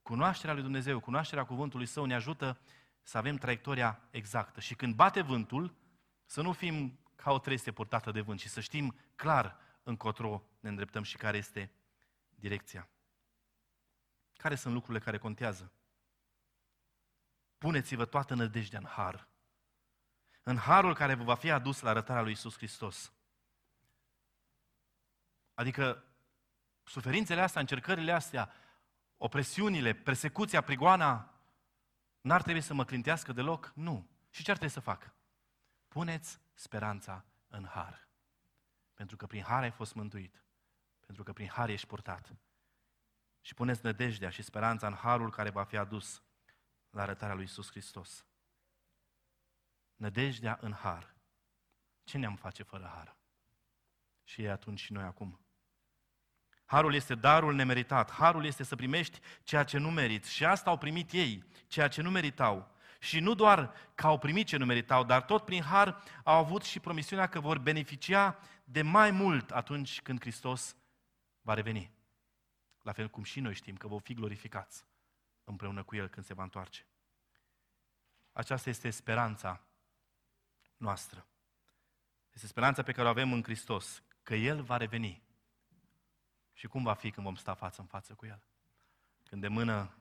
[0.01, 2.59] Cunoașterea lui Dumnezeu, cunoașterea cuvântului său ne ajută
[3.01, 4.59] să avem traiectoria exactă.
[4.59, 5.75] Și când bate vântul,
[6.25, 10.69] să nu fim ca o trestie purtată de vânt, ci să știm clar încotro ne
[10.69, 11.71] îndreptăm și care este
[12.35, 12.89] direcția.
[14.37, 15.71] Care sunt lucrurile care contează?
[17.57, 19.27] Puneți-vă toată nădejdea în har.
[20.43, 23.13] În harul care vă va fi adus la arătarea lui Isus Hristos.
[25.53, 26.03] Adică
[26.83, 28.51] suferințele astea, încercările astea,
[29.17, 31.33] opresiunile, persecuția, prigoana,
[32.21, 33.71] n-ar trebui să mă clintească deloc?
[33.75, 34.09] Nu.
[34.29, 35.13] Și ce ar trebui să fac?
[35.87, 38.07] Puneți speranța în har.
[38.93, 40.43] Pentru că prin har ai fost mântuit.
[41.05, 42.35] Pentru că prin har ești purtat.
[43.41, 46.23] Și puneți nădejdea și speranța în harul care va fi adus
[46.95, 48.25] la arătarea lui Isus Hristos.
[49.95, 51.15] Nădejdea în har.
[52.03, 53.15] Ce ne-am face fără har?
[54.23, 55.39] Și e atunci și noi acum.
[56.65, 58.11] Harul este darul nemeritat.
[58.11, 60.33] Harul este să primești ceea ce nu meriți.
[60.33, 62.71] Și asta au primit ei, ceea ce nu meritau.
[62.99, 66.63] Și nu doar că au primit ce nu meritau, dar tot prin har au avut
[66.63, 70.75] și promisiunea că vor beneficia de mai mult atunci când Hristos
[71.41, 71.91] va reveni.
[72.81, 74.85] La fel cum și noi știm că vom fi glorificați
[75.45, 76.85] împreună cu El când se va întoarce.
[78.31, 79.61] Aceasta este speranța
[80.77, 81.25] noastră.
[82.33, 85.23] Este speranța pe care o avem în Hristos, că El va reveni.
[86.53, 88.43] Și cum va fi când vom sta față în față cu El?
[89.23, 89.97] Când de mână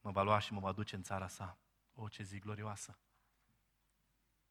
[0.00, 1.58] mă va lua și mă va duce în țara sa.
[1.94, 2.98] O, ce zi glorioasă!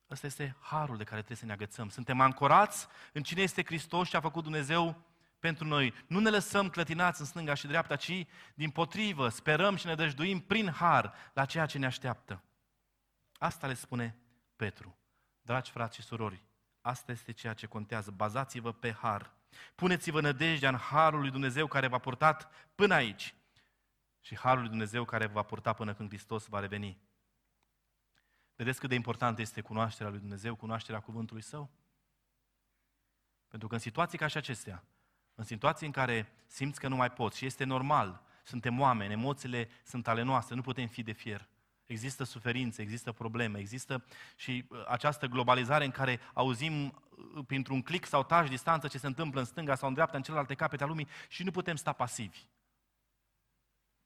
[0.10, 1.90] Ăsta este harul de care trebuie să ne agățăm.
[1.90, 5.02] Suntem ancorați în cine este Hristos și a făcut Dumnezeu
[5.40, 5.94] pentru noi.
[6.08, 10.40] Nu ne lăsăm clătinați în stânga și dreapta, ci din potrivă sperăm și ne dăjduim
[10.40, 12.44] prin har la ceea ce ne așteaptă.
[13.38, 14.18] Asta le spune
[14.56, 14.98] Petru.
[15.42, 16.44] Dragi frați și surori,
[16.82, 18.12] asta este ceea ce contează.
[18.12, 19.36] Bazați-vă pe har.
[19.76, 23.36] Puneți-vă nădejdea în harul lui Dumnezeu care v-a purtat până aici
[24.20, 27.02] și harul lui Dumnezeu care v-a purtat până când Hristos va reveni.
[28.56, 31.70] Vedeți cât de important este cunoașterea lui Dumnezeu, cunoașterea cuvântului Său?
[33.48, 34.84] Pentru că în situații ca și acestea,
[35.38, 39.70] în situații în care simți că nu mai poți și este normal, suntem oameni, emoțiile
[39.84, 41.48] sunt ale noastre, nu putem fi de fier.
[41.86, 48.06] Există suferințe, există probleme, există și uh, această globalizare în care auzim uh, printr-un click
[48.06, 50.88] sau taci distanță ce se întâmplă în stânga sau în dreapta, în celelalte capete a
[50.88, 52.48] lumii și nu putem sta pasivi.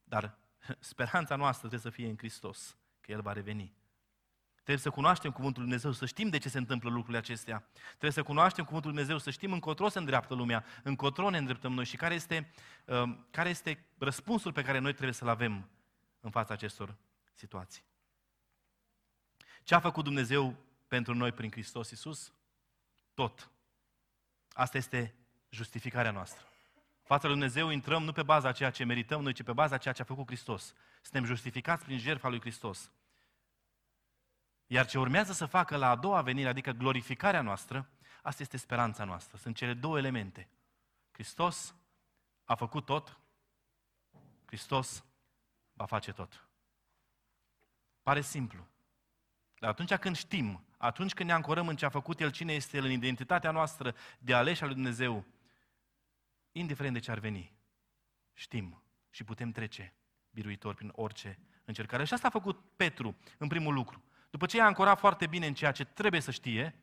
[0.04, 0.38] Dar
[0.78, 3.72] speranța noastră trebuie să fie în Hristos, că El va reveni.
[4.62, 7.64] Trebuie să cunoaștem Cuvântul Lui Dumnezeu, să știm de ce se întâmplă lucrurile acestea.
[7.88, 11.72] Trebuie să cunoaștem Cuvântul Lui Dumnezeu, să știm încotro se îndreaptă lumea, încotro ne îndreptăm
[11.72, 12.52] noi și care este,
[12.84, 15.68] uh, care este răspunsul pe care noi trebuie să-l avem
[16.20, 16.94] în fața acestor
[17.32, 17.82] situații.
[19.62, 20.56] Ce a făcut Dumnezeu
[20.88, 22.32] pentru noi prin Hristos Iisus?
[23.14, 23.50] Tot.
[24.52, 25.14] Asta este
[25.48, 26.46] justificarea noastră.
[27.02, 29.74] Fața lui Dumnezeu intrăm nu pe baza a ceea ce merităm noi, ci pe baza
[29.74, 30.74] a ceea ce a făcut Hristos.
[31.00, 32.90] Suntem justificați prin jertfa lui Hristos.
[34.72, 37.90] Iar ce urmează să facă la a doua venire, adică glorificarea noastră,
[38.22, 39.36] asta este speranța noastră.
[39.36, 40.48] Sunt cele două elemente.
[41.10, 41.74] Hristos
[42.44, 43.20] a făcut tot,
[44.46, 45.04] Hristos
[45.72, 46.48] va face tot.
[48.02, 48.66] Pare simplu.
[49.58, 52.76] Dar atunci când știm, atunci când ne ancorăm în ce a făcut El, cine este
[52.76, 55.24] El, în identitatea noastră de aleși al lui Dumnezeu,
[56.52, 57.52] indiferent de ce ar veni,
[58.32, 59.94] știm și putem trece
[60.30, 62.04] biruitor prin orice încercare.
[62.04, 64.02] Și asta a făcut Petru în primul lucru.
[64.32, 66.74] După ce i-a ancorat foarte bine în ceea ce trebuie să știe,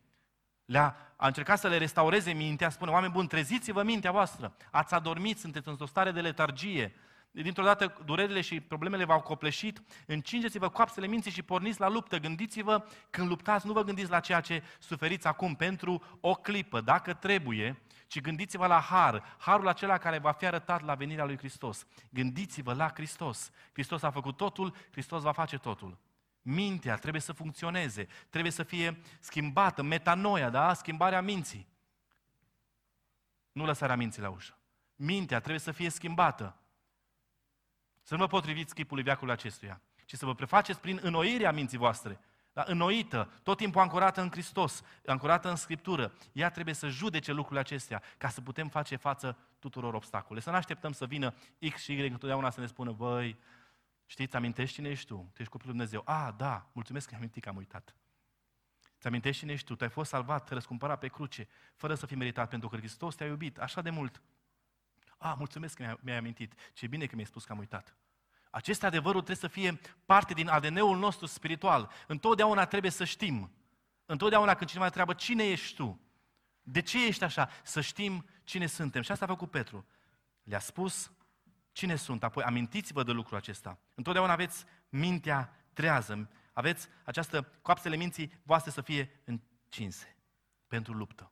[0.66, 5.40] le-a, a încercat să le restaureze mintea, spune, oameni buni, treziți-vă mintea voastră, ați adormit,
[5.40, 6.96] sunteți într-o stare de letargie,
[7.32, 12.18] dintr-o dată durerile și problemele v-au copleșit, încingeți-vă coapsele minții și porniți la luptă.
[12.18, 17.14] Gândiți-vă, când luptați, nu vă gândiți la ceea ce suferiți acum pentru o clipă, dacă
[17.14, 21.86] trebuie, ci gândiți-vă la har, harul acela care va fi arătat la venirea lui Hristos.
[22.10, 23.52] Gândiți-vă la Hristos.
[23.72, 25.98] Hristos a făcut totul, Hristos va face totul.
[26.50, 30.74] Mintea trebuie să funcționeze, trebuie să fie schimbată, metanoia, da?
[30.74, 31.68] Schimbarea minții.
[33.52, 34.58] Nu lăsarea minții la ușă.
[34.96, 36.58] mintea trebuie să fie schimbată.
[38.02, 42.20] Să nu vă potriviți chipului veacului acestuia, ci să vă prefaceți prin înnoirea minții voastre.
[42.54, 42.64] Da?
[42.68, 46.14] Înnoită, tot timpul ancorată în Hristos, ancorată în Scriptură.
[46.32, 50.40] Ea trebuie să judece lucrurile acestea ca să putem face față tuturor obstacole.
[50.40, 51.34] Să nu așteptăm să vină
[51.70, 53.40] X și Y întotdeauna să ne spună, băi,
[54.10, 55.16] știți, amintești cine ești tu?
[55.16, 56.02] Tu ești copilul Dumnezeu.
[56.06, 57.96] A, da, mulțumesc că am amintit că am uitat.
[59.00, 59.76] Ți amintești cine ești tu?
[59.76, 63.26] Tu ai fost salvat, răscumpărat pe cruce, fără să fii meritat, pentru că Hristos te-a
[63.26, 64.22] iubit așa de mult.
[65.18, 66.54] A, mulțumesc că mi-ai amintit.
[66.74, 67.96] Ce bine că mi-ai spus că am uitat.
[68.50, 71.92] Acest adevărul trebuie să fie parte din ADN-ul nostru spiritual.
[72.08, 73.52] Întotdeauna trebuie să știm.
[74.06, 76.02] Întotdeauna când cineva întreabă cine ești tu,
[76.62, 79.02] de ce ești așa, să știm cine suntem.
[79.02, 79.86] Și asta a făcut Petru.
[80.44, 81.12] Le-a spus
[81.80, 83.80] cine sunt, apoi amintiți-vă de lucrul acesta.
[83.96, 90.18] Întotdeauna aveți mintea trează, aveți această coapsele minții voastre să fie încinse
[90.68, 91.32] pentru luptă.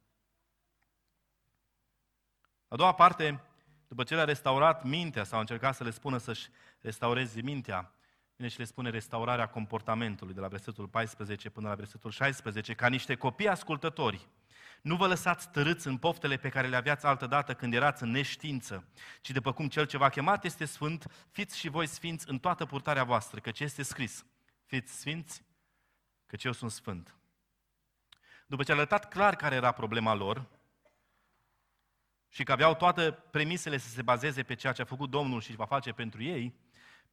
[2.68, 3.44] A doua parte,
[3.88, 6.50] după ce le-a restaurat mintea sau a încercat să le spună să-și
[6.82, 7.92] restaureze mintea,
[8.38, 12.88] vine și le spune restaurarea comportamentului de la versetul 14 până la versetul 16, ca
[12.88, 14.28] niște copii ascultători.
[14.82, 18.88] Nu vă lăsați tărâți în poftele pe care le aveați altădată când erați în neștiință,
[19.22, 22.66] ci după cum cel ce v-a chemat este sfânt, fiți și voi sfinți în toată
[22.66, 24.26] purtarea voastră, căci este scris,
[24.66, 25.44] fiți sfinți,
[26.26, 27.16] căci eu sunt sfânt.
[28.48, 30.48] După ce a arătat clar care era problema lor,
[32.30, 35.56] și că aveau toate premisele să se bazeze pe ceea ce a făcut Domnul și
[35.56, 36.67] va face pentru ei,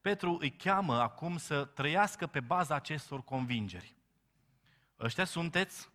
[0.05, 3.95] Petru îi cheamă acum să trăiască pe baza acestor convingeri.
[5.01, 5.89] Ăștia sunteți,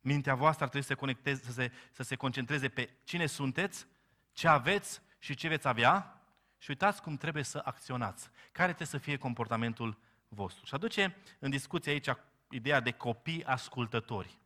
[0.00, 3.86] mintea voastră ar trebui să se, conecteze, să se, să se concentreze pe cine sunteți,
[4.32, 6.22] ce aveți și ce veți avea
[6.58, 9.98] și uitați cum trebuie să acționați, care trebuie să fie comportamentul
[10.28, 10.64] vostru.
[10.64, 12.08] Și aduce în discuție aici
[12.50, 14.38] ideea de copii ascultători.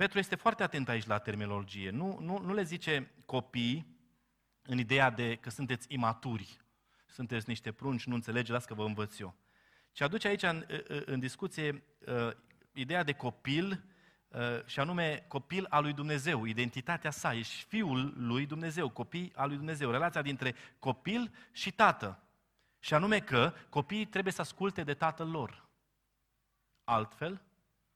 [0.00, 1.90] Petru este foarte atent aici la terminologie.
[1.90, 3.96] Nu, nu, nu le zice copii
[4.62, 6.60] în ideea de că sunteți imaturi,
[7.06, 9.34] sunteți niște prunci, nu înțelege, las că vă învăț eu.
[9.92, 10.64] Și aduce aici în,
[11.04, 12.30] în discuție uh,
[12.72, 13.84] ideea de copil
[14.28, 19.48] uh, și anume copil al lui Dumnezeu, identitatea sa, ești fiul lui Dumnezeu, copii al
[19.48, 22.22] lui Dumnezeu, relația dintre copil și tată.
[22.78, 25.68] Și anume că copiii trebuie să asculte de tatăl lor.
[26.84, 27.42] Altfel,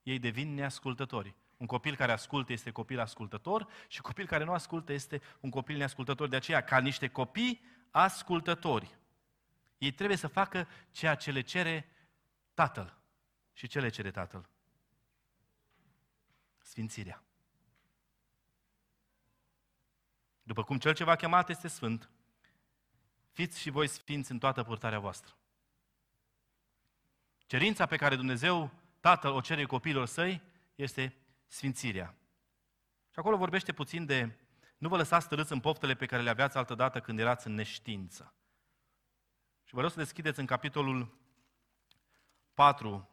[0.02, 1.34] ei devin neascultători.
[1.56, 5.76] Un copil care ascultă este copil ascultător și copil care nu ascultă este un copil
[5.76, 6.28] neascultător.
[6.28, 8.98] De aceea, ca niște copii ascultători,
[9.78, 11.88] ei trebuie să facă ceea ce le cere
[12.54, 12.98] Tatăl.
[13.52, 14.48] Și ce le cere Tatăl?
[16.58, 17.22] Sfințirea.
[20.42, 22.10] După cum cel ce v-a chemat este sfânt,
[23.32, 25.34] fiți și voi sfinți în toată purtarea voastră.
[27.46, 30.42] Cerința pe care Dumnezeu, Tatăl, o cere copiilor săi,
[30.74, 32.14] este sfințirea.
[33.10, 34.38] Și acolo vorbește puțin de
[34.78, 38.34] nu vă lăsați tărâți în poftele pe care le aveați altădată când erați în neștiință.
[39.64, 41.18] Și vă rog să deschideți în capitolul
[42.54, 43.08] 4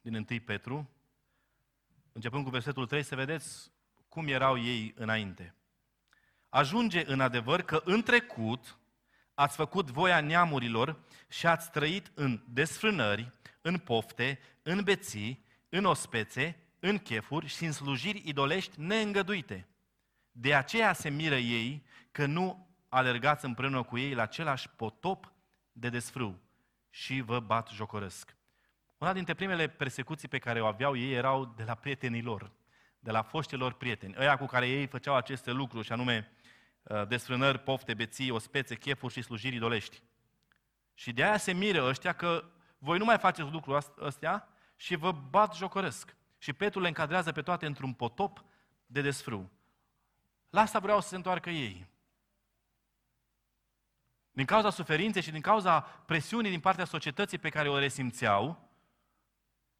[0.00, 0.90] din 1 Petru,
[2.12, 3.72] începând cu versetul 3, să vedeți
[4.08, 5.54] cum erau ei înainte.
[6.48, 8.78] Ajunge în adevăr că în trecut
[9.34, 16.61] ați făcut voia neamurilor și ați trăit în desfrânări, în pofte, în beții, în ospețe,
[16.84, 19.66] în chefuri și în slujiri idolești neîngăduite.
[20.32, 25.32] De aceea se miră ei că nu alergați împreună cu ei la același potop
[25.72, 26.40] de desfrâu
[26.90, 28.36] și vă bat jocorăsc.
[28.98, 32.50] Una dintre primele persecuții pe care o aveau ei erau de la prietenii lor,
[32.98, 36.32] de la foștilor prieteni, ăia cu care ei făceau aceste lucruri, și anume
[36.82, 40.02] uh, desfrânări, pofte, beții, ospețe, chefuri și slujiri idolești.
[40.94, 42.44] Și de aia se miră ăștia că
[42.78, 46.16] voi nu mai faceți lucrul ăstea și vă bat jocorăsc.
[46.42, 48.44] Și Petru le încadrează pe toate într-un potop
[48.86, 49.50] de desfrâu.
[50.50, 51.86] La asta vreau să se întoarcă ei.
[54.30, 58.68] Din cauza suferinței și din cauza presiunii din partea societății pe care o resimțeau,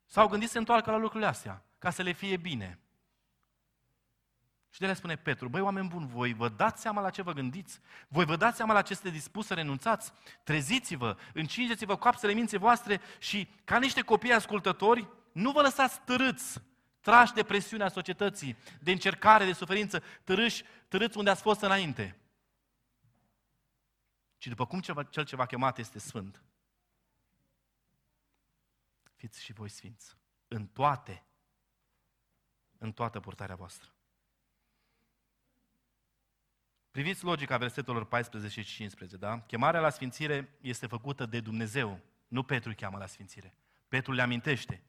[0.04, 2.78] s-au gândit să se întoarcă la lucrurile astea, ca să le fie bine.
[4.70, 7.32] Și de le spune Petru, băi oameni buni, voi vă dați seama la ce vă
[7.32, 7.80] gândiți?
[8.08, 10.12] Voi vă dați seama la ce este dispus să renunțați?
[10.42, 16.62] Treziți-vă, încingeți-vă coapsele minții voastre și, ca niște copii ascultători, nu vă lăsați târâți,
[17.00, 22.16] trași de presiunea societății, de încercare, de suferință, târâși, târâți unde ați fost înainte.
[24.38, 24.80] Ci după cum
[25.10, 26.42] cel ce v-a chemat este sfânt,
[29.14, 30.16] fiți și voi sfinți.
[30.48, 31.24] În toate,
[32.78, 33.92] în toată purtarea voastră.
[36.90, 39.40] Priviți logica versetelor 14 și 15, da?
[39.40, 42.00] Chemarea la sfințire este făcută de Dumnezeu.
[42.28, 43.54] Nu Petru cheamă la sfințire.
[43.88, 44.82] Petru le amintește.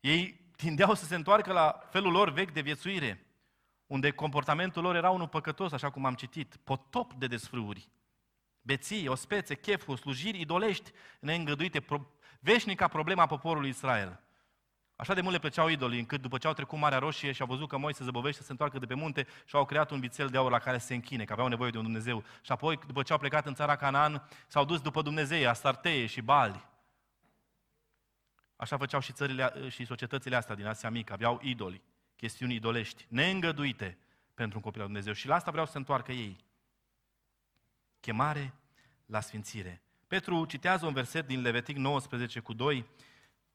[0.00, 3.26] Ei tindeau să se întoarcă la felul lor vechi de viețuire,
[3.86, 7.88] unde comportamentul lor era unul păcătos, așa cum am citit, potop de desfrâuri,
[8.62, 10.90] beții, ospețe, chefuri, slujiri idolești
[11.20, 14.20] neîngăduite, pro- veșnica problema poporului Israel.
[14.96, 17.46] Așa de mult le plăceau idolii, încât după ce au trecut Marea Roșie și au
[17.46, 20.28] văzut că Moise zăbovește să se întoarcă de pe munte și au creat un vițel
[20.28, 22.24] de aur la care se închine, că aveau nevoie de un Dumnezeu.
[22.40, 26.20] Și apoi, după ce au plecat în țara Canaan, s-au dus după Dumnezei, Astarteie și
[26.20, 26.68] Bali.
[28.60, 31.82] Așa făceau și țările și societățile astea din Asia Mică, aveau idoli,
[32.16, 33.98] chestiuni idolești, neîngăduite
[34.34, 35.12] pentru un copil al Dumnezeu.
[35.12, 36.36] Și la asta vreau să se întoarcă ei.
[38.00, 38.54] Chemare
[39.06, 39.82] la sfințire.
[40.06, 42.86] Petru citează un verset din Levitic 19 cu 2,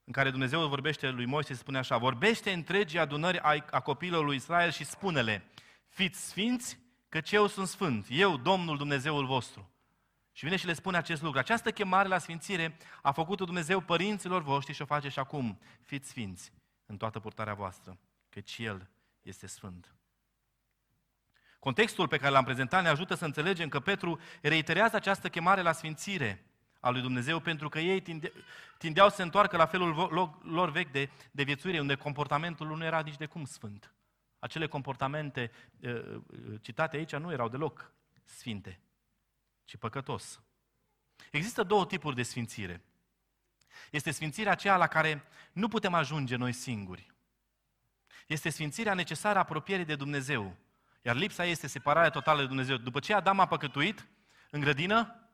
[0.04, 3.40] în care Dumnezeu vorbește lui Moise și spune așa, vorbește întregii adunări
[3.72, 5.44] a copiilor lui Israel și spune-le,
[5.88, 6.80] fiți sfinți,
[7.10, 9.75] căci eu sunt sfânt, eu, Domnul Dumnezeul vostru.
[10.36, 11.40] Și vine și le spune acest lucru.
[11.40, 15.60] Această chemare la sfințire a făcut Dumnezeu părinților voștri și o face și acum.
[15.84, 16.52] Fiți sfinți
[16.86, 17.98] în toată purtarea voastră,
[18.30, 18.90] căci El
[19.22, 19.96] este sfânt.
[21.60, 25.72] Contextul pe care l-am prezentat ne ajută să înțelegem că Petru reiterează această chemare la
[25.72, 26.46] sfințire
[26.80, 28.32] a lui Dumnezeu pentru că ei tinde,
[28.78, 29.94] tindeau să se întoarcă la felul
[30.44, 33.94] lor vechi de, de viețuire, unde comportamentul nu era nici de cum sfânt.
[34.40, 36.22] Acele comportamente uh,
[36.62, 37.92] citate aici nu erau deloc
[38.24, 38.80] sfinte,
[39.66, 40.42] ci păcătos.
[41.32, 42.84] Există două tipuri de sfințire.
[43.92, 47.14] Este sfințirea aceea la care nu putem ajunge noi singuri.
[48.28, 50.56] Este sfințirea necesară apropierii de Dumnezeu.
[51.02, 52.78] Iar lipsa este separarea totală de Dumnezeu.
[52.78, 54.08] După ce Adam a păcătuit
[54.50, 55.30] în grădină,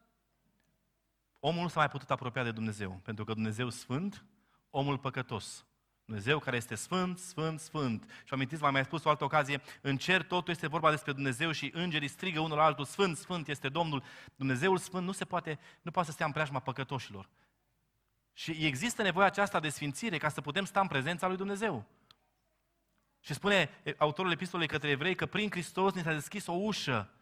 [1.39, 4.25] omul nu s-a mai putut apropia de Dumnezeu, pentru că Dumnezeu sfânt,
[4.69, 5.65] omul păcătos.
[6.11, 8.03] Dumnezeu care este sfânt, sfânt, sfânt.
[8.23, 11.51] Și amintiți, v-am mai spus o altă ocazie, în cer totul este vorba despre Dumnezeu
[11.51, 14.03] și îngerii strigă unul la altul, sfânt, sfânt este Domnul.
[14.35, 17.29] Dumnezeul sfânt nu se poate, nu poate să stea în preajma păcătoșilor.
[18.33, 21.85] Și există nevoia aceasta de sfințire ca să putem sta în prezența lui Dumnezeu.
[23.19, 27.13] Și spune autorul epistolei către evrei că prin Hristos ne s-a deschis o ușă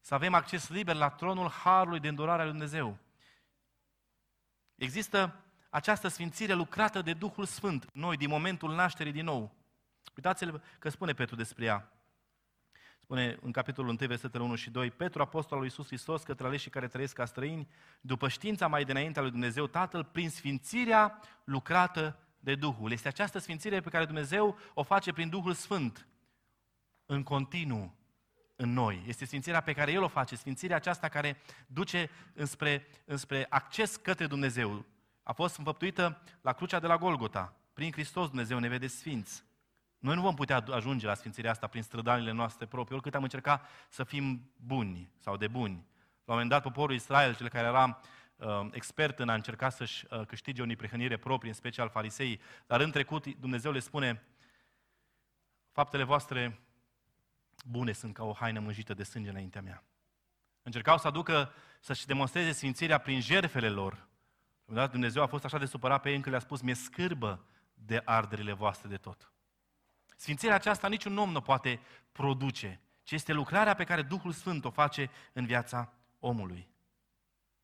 [0.00, 2.98] să avem acces liber la tronul Harului de îndurare al lui Dumnezeu.
[4.74, 5.36] Există
[5.72, 9.54] această sfințire lucrată de Duhul Sfânt, noi, din momentul nașterii din nou.
[10.16, 11.92] Uitați-vă că spune Petru despre ea.
[12.98, 16.46] Spune în capitolul 1, versetele 1 și 2, Petru, apostol al lui Iisus Hristos, către
[16.46, 17.68] aleșii care trăiesc ca străini,
[18.00, 22.92] după știința mai dinainte a lui Dumnezeu Tatăl, prin sfințirea lucrată de Duhul.
[22.92, 26.06] Este această sfințire pe care Dumnezeu o face prin Duhul Sfânt,
[27.06, 27.94] în continuu,
[28.56, 29.02] în noi.
[29.06, 34.26] Este sfințirea pe care El o face, sfințirea aceasta care duce înspre, înspre acces către
[34.26, 34.84] Dumnezeu.
[35.22, 37.56] A fost înfăptuită la crucea de la Golgota.
[37.72, 39.44] Prin Hristos Dumnezeu ne vede sfinți.
[39.98, 43.68] Noi nu vom putea ajunge la sfințirea asta prin strădanile noastre proprii, oricât am încercat
[43.88, 45.72] să fim buni sau de buni.
[46.24, 48.00] La un moment dat, poporul Israel, cel care era
[48.36, 52.80] uh, expert în a încerca să-și uh, câștige o neprihănire proprie, în special farisei, dar
[52.80, 54.22] în trecut Dumnezeu le spune,
[55.72, 56.60] faptele voastre
[57.64, 59.84] bune sunt ca o haină mânjită de sânge înaintea mea.
[60.62, 64.08] Încercau să aducă, să-și demonstreze sfințirea prin jerfele lor.
[64.64, 68.02] Dat, Dumnezeu a fost așa de supărat pe ei încât le-a spus, mi-e scârbă de
[68.04, 69.32] arderile voastre de tot.
[70.16, 71.80] Sfințirea aceasta niciun om nu poate
[72.12, 76.68] produce, ci este lucrarea pe care Duhul Sfânt o face în viața omului.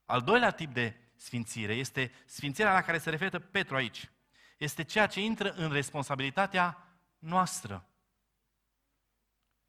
[0.04, 4.10] Al doilea tip de sfințire este sfințirea la care se referă Petru aici.
[4.58, 6.88] Este ceea ce intră în responsabilitatea
[7.18, 7.88] noastră.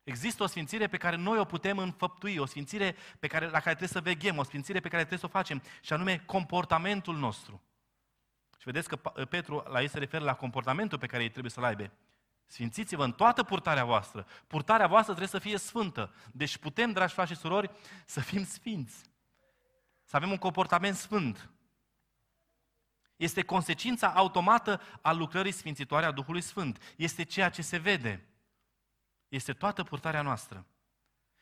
[0.10, 3.76] Există o sfințire pe care noi o putem înfăptui, o sfințire pe care, la care
[3.76, 7.62] trebuie să veghem, o sfințire pe care trebuie să o facem, și anume comportamentul nostru.
[8.58, 8.96] Și vedeți că
[9.26, 11.92] Petru la ei se referă la comportamentul pe care ei trebuie să-l aibă.
[12.46, 14.28] Sfințiți-vă în toată purtarea voastră.
[14.48, 16.14] Purtarea voastră trebuie să fie sfântă.
[16.32, 17.72] Deci putem, dragi frați și surori,
[18.06, 19.04] să fim sfinți.
[20.04, 21.50] Să avem un comportament sfânt.
[23.16, 26.94] Este consecința automată a lucrării sfințitoare a Duhului Sfânt.
[26.96, 28.29] Este ceea ce se vede.
[29.30, 30.66] Este toată purtarea noastră.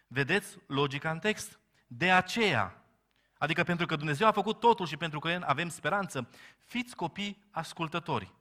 [0.08, 1.60] Vedeți logica în text?
[1.88, 2.84] De aceea,
[3.38, 6.30] adică pentru că Dumnezeu a făcut totul și pentru că avem speranță,
[6.66, 8.34] fiți copii ascultători.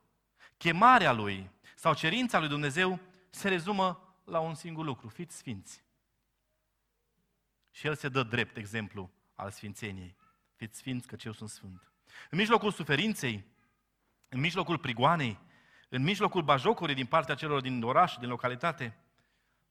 [0.57, 5.85] Chemarea Lui sau cerința Lui Dumnezeu se rezumă la un singur lucru, fiți sfinți.
[7.71, 10.17] Și El se dă drept exemplu al sfințeniei.
[10.55, 11.93] Fiți sfinți că eu sunt sfânt.
[12.31, 13.45] În mijlocul suferinței,
[14.29, 15.39] în mijlocul prigoanei,
[15.89, 18.97] în mijlocul bajocurii din partea celor din oraș, din localitate,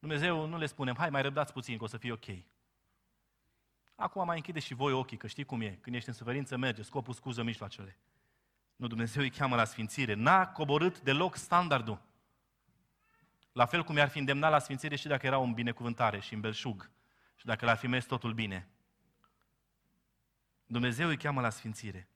[0.05, 2.25] Dumnezeu nu le spunem, hai mai răbdați puțin că o să fie ok.
[3.95, 5.77] Acum mai închide și voi ochii, că știi cum e.
[5.81, 7.97] Când ești în suferință, merge, scopul scuză mijloacele.
[8.75, 10.13] Nu, Dumnezeu îi cheamă la sfințire.
[10.13, 12.01] N-a coborât deloc standardul.
[13.51, 16.39] La fel cum i-ar fi îndemnat la sfințire și dacă era un binecuvântare și în
[16.39, 16.91] belșug.
[17.35, 18.67] Și dacă l-ar fi mers totul bine.
[20.65, 22.09] Dumnezeu îi cheamă la sfințire.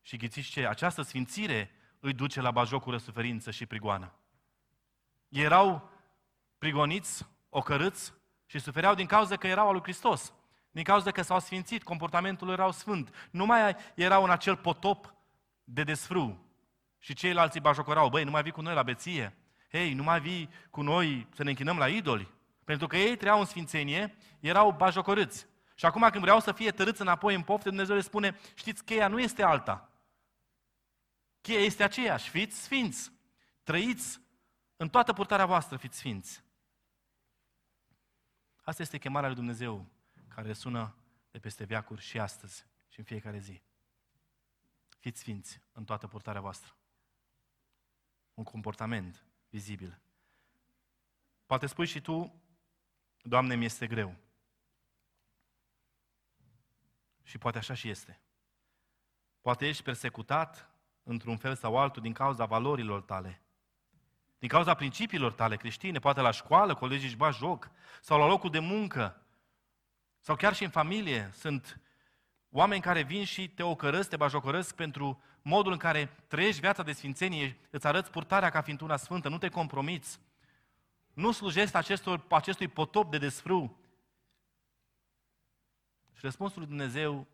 [0.00, 0.66] Și ghițiți ce?
[0.66, 1.70] Această sfințire
[2.00, 4.14] îi duce la bajocură, suferință și prigoană.
[5.28, 5.91] Erau
[6.62, 8.12] prigoniți, ocărâți
[8.46, 10.32] și sufereau din cauza că erau al lui Hristos.
[10.70, 13.28] Din cauza că s-au sfințit, comportamentul erau sfânt.
[13.30, 15.14] Nu mai erau în acel potop
[15.64, 16.38] de desfrâu.
[16.98, 19.36] Și ceilalți îi bajocorau, băi, nu mai vii cu noi la beție.
[19.70, 22.32] Hei, nu mai vii cu noi să ne închinăm la idoli.
[22.64, 25.46] Pentru că ei trăiau în sfințenie, erau bajocorâți.
[25.74, 29.08] Și acum când vreau să fie tărâți înapoi în pofte, Dumnezeu le spune, știți, cheia
[29.08, 29.90] nu este alta.
[31.40, 33.12] Cheia este aceeași, fiți sfinți.
[33.62, 34.20] Trăiți
[34.76, 36.42] în toată purtarea voastră, fiți sfinți.
[38.62, 39.86] Asta este chemarea lui Dumnezeu
[40.28, 40.96] care sună
[41.30, 43.62] de peste veacuri și astăzi și în fiecare zi.
[44.98, 46.76] Fiți sfinți în toată purtarea voastră.
[48.34, 50.00] Un comportament vizibil.
[51.46, 52.42] Poate spui și tu,
[53.22, 54.16] Doamne, mi este greu.
[57.22, 58.20] Și poate așa și este.
[59.40, 60.70] Poate ești persecutat
[61.02, 63.42] într-un fel sau altul din cauza valorilor tale,
[64.42, 67.70] din cauza principiilor tale creștine, poate la școală, colegii își bat joc,
[68.00, 69.22] sau la locul de muncă,
[70.20, 71.30] sau chiar și în familie.
[71.32, 71.80] Sunt
[72.50, 76.92] oameni care vin și te ocărăsc, te bajocărăsc pentru modul în care trăiești viața de
[76.92, 80.20] sfințenie, îți arăți purtarea ca fiind una sfântă, nu te compromiți,
[81.12, 83.76] nu slujești acestor, acestui potop de desfrâu.
[86.12, 87.26] Și răspunsul lui Dumnezeu,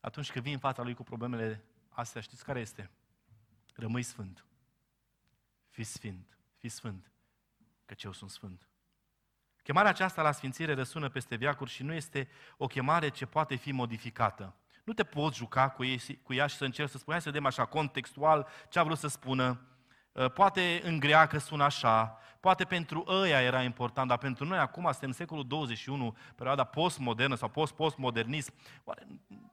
[0.00, 2.90] atunci când vii în fața Lui cu problemele astea, știți care este?
[3.74, 4.44] Rămâi sfânt.
[5.72, 7.12] Fii sfânt, fii sfânt,
[7.86, 8.68] căci eu sunt sfânt.
[9.62, 13.72] Chemarea aceasta la sfințire răsună peste viacuri și nu este o chemare ce poate fi
[13.72, 14.54] modificată.
[14.84, 17.30] Nu te poți juca cu, ei, cu ea și să încerci să spui, hai să
[17.30, 19.60] vedem așa contextual ce a vrut să spună.
[20.12, 24.82] Uh, poate în greacă sună așa, poate pentru ăia era important, dar pentru noi acum
[24.82, 28.52] suntem în secolul 21, perioada postmodernă sau post-postmodernism.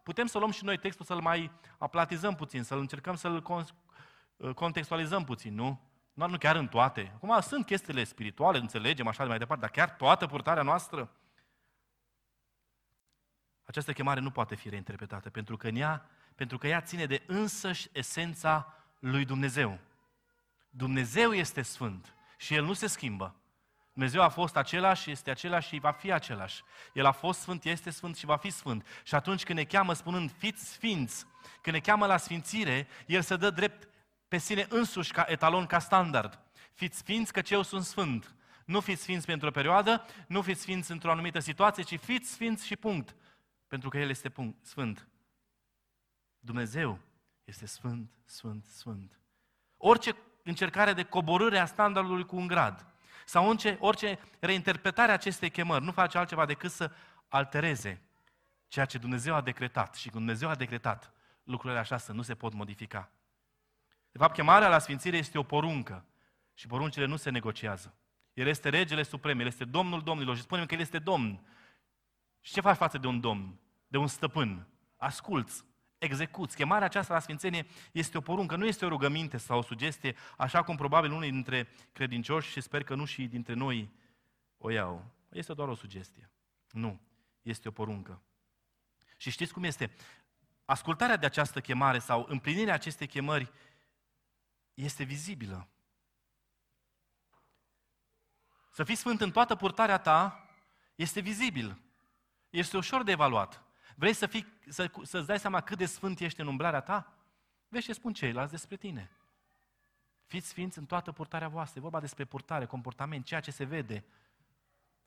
[0.03, 3.43] Putem să luăm și noi textul să-l mai aplatizăm puțin, să-l încercăm să-l
[4.37, 5.88] uh, contextualizăm puțin, nu?
[6.19, 7.11] Nu, nu chiar în toate.
[7.15, 11.11] Acum sunt chestiile spirituale, înțelegem așa de mai departe, dar chiar toată purtarea noastră?
[13.63, 17.23] Această chemare nu poate fi reinterpretată, pentru că, în ea, pentru că ea ține de
[17.27, 19.79] însăși esența lui Dumnezeu.
[20.69, 23.35] Dumnezeu este sfânt și El nu se schimbă.
[23.93, 26.63] Dumnezeu a fost același, este același și va fi același.
[26.93, 28.85] El a fost sfânt, este sfânt și va fi sfânt.
[29.03, 31.25] Și atunci când ne cheamă spunând fiți sfinți,
[31.61, 33.88] când ne cheamă la sfințire, El se dă drept
[34.29, 36.39] pe sine însuși ca etalon, ca standard.
[36.73, 38.35] Fiți sfinți că eu sunt sfânt.
[38.65, 42.65] Nu fiți sfinți pentru o perioadă, nu fiți sfinți într-o anumită situație, ci fiți sfinți
[42.65, 43.15] și punct.
[43.67, 45.07] Pentru că El este punct, sfânt.
[46.39, 46.99] Dumnezeu
[47.43, 49.19] este sfânt, sfânt, sfânt.
[49.77, 52.85] Orice încercare de coborâre a standardului cu un grad
[53.25, 56.91] sau orice, orice reinterpretare a acestei chemări nu face altceva decât să
[57.27, 58.01] altereze
[58.67, 59.95] ceea ce Dumnezeu a decretat.
[59.95, 61.11] Și când Dumnezeu a decretat,
[61.43, 63.11] lucrurile așa să nu se pot modifica.
[64.11, 66.05] De fapt, chemarea la sfințire este o poruncă
[66.53, 67.93] și poruncile nu se negociază.
[68.33, 71.47] El este regele suprem, El este Domnul Domnilor și spunem că El este Domn.
[72.41, 74.67] Și ce faci față de un domn, de un stăpân?
[74.97, 75.63] Asculți,
[75.97, 76.55] execuți.
[76.55, 80.63] Chemarea aceasta la sfințenie este o poruncă, nu este o rugăminte sau o sugestie, așa
[80.63, 83.89] cum probabil unii dintre credincioși și sper că nu și dintre noi
[84.57, 85.05] o iau.
[85.29, 86.31] Este doar o sugestie.
[86.71, 86.99] Nu,
[87.41, 88.21] este o poruncă.
[89.17, 89.91] Și știți cum este?
[90.65, 93.51] Ascultarea de această chemare sau împlinirea acestei chemări
[94.83, 95.67] este vizibilă.
[98.71, 100.49] Să fii sfânt în toată purtarea ta
[100.95, 101.81] este vizibil.
[102.49, 103.63] Este ușor de evaluat.
[103.95, 107.13] Vrei să fii, să, să-ți dai seama cât de sfânt ești în umblarea ta?
[107.67, 109.11] Vezi ce spun ceilalți despre tine.
[110.25, 111.79] Fiți sfinți în toată purtarea voastră.
[111.79, 114.05] E vorba despre purtare, comportament, ceea ce se vede.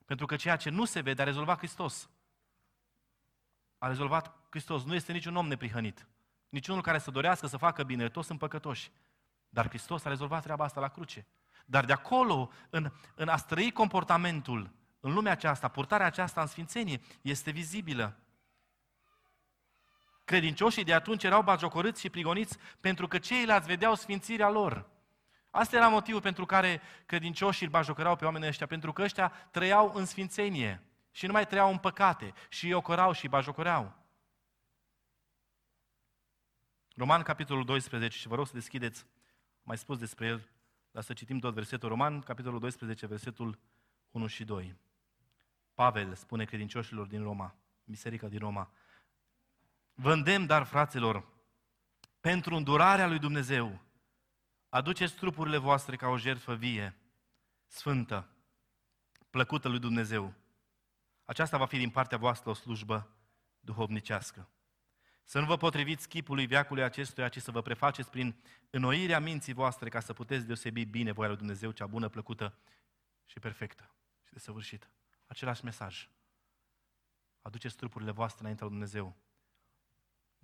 [0.05, 2.09] Pentru că ceea ce nu se vede a rezolvat Hristos.
[3.77, 4.83] A rezolvat Hristos.
[4.83, 6.07] Nu este niciun om neprihănit.
[6.49, 8.09] Niciunul care să dorească să facă bine.
[8.09, 8.91] Toți sunt păcătoși.
[9.53, 11.27] Dar Hristos a rezolvat treaba asta la cruce.
[11.65, 17.01] Dar de acolo, în, în a străi comportamentul în lumea aceasta, purtarea aceasta în sfințenie,
[17.21, 18.17] este vizibilă.
[20.23, 24.89] Credincioșii de atunci erau bagiocorâți și prigoniți pentru că ceilalți vedeau sfințirea lor.
[25.49, 29.91] Asta era motivul pentru care credincioșii îl bajocărau pe oamenii ăștia, pentru că ăștia trăiau
[29.93, 33.93] în sfințenie și nu mai trăiau în păcate și îi ocărau și îi bajocoreau.
[36.95, 39.05] Roman, capitolul 12, și vă rog să deschideți
[39.63, 40.49] mai spus despre el,
[40.91, 43.59] dar să citim tot versetul Roman, capitolul 12, versetul
[44.11, 44.75] 1 și 2.
[45.73, 48.71] Pavel spune credincioșilor din Roma, biserica din Roma,
[49.93, 51.25] Vă îndemn, dar, fraților,
[52.19, 53.81] pentru îndurarea lui Dumnezeu,
[54.69, 56.97] aduceți trupurile voastre ca o jertfă vie,
[57.67, 58.29] sfântă,
[59.29, 60.33] plăcută lui Dumnezeu.
[61.25, 63.09] Aceasta va fi din partea voastră o slujbă
[63.59, 64.49] duhovnicească.
[65.23, 68.35] Să nu vă potriviți chipului veacului acestuia, ci să vă prefaceți prin
[68.69, 72.57] înnoirea minții voastre ca să puteți deosebi bine voia lui Dumnezeu, cea bună, plăcută
[73.25, 73.91] și perfectă
[74.23, 74.87] și desăvârșită.
[75.27, 76.09] Același mesaj.
[77.41, 79.15] Aduceți trupurile voastre înaintea lui Dumnezeu.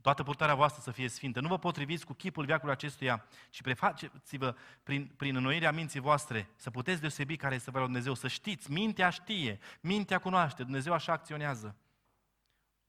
[0.02, 1.40] Toată purtarea voastră să fie sfintă.
[1.40, 6.72] Nu vă potriviți cu chipul veacului acestuia, ci prefaceți-vă prin, prin înnoirea minții voastre să
[6.72, 11.12] puteți deosebi care este voia lui Dumnezeu, să știți, mintea știe, mintea cunoaște, Dumnezeu așa
[11.12, 11.76] acționează.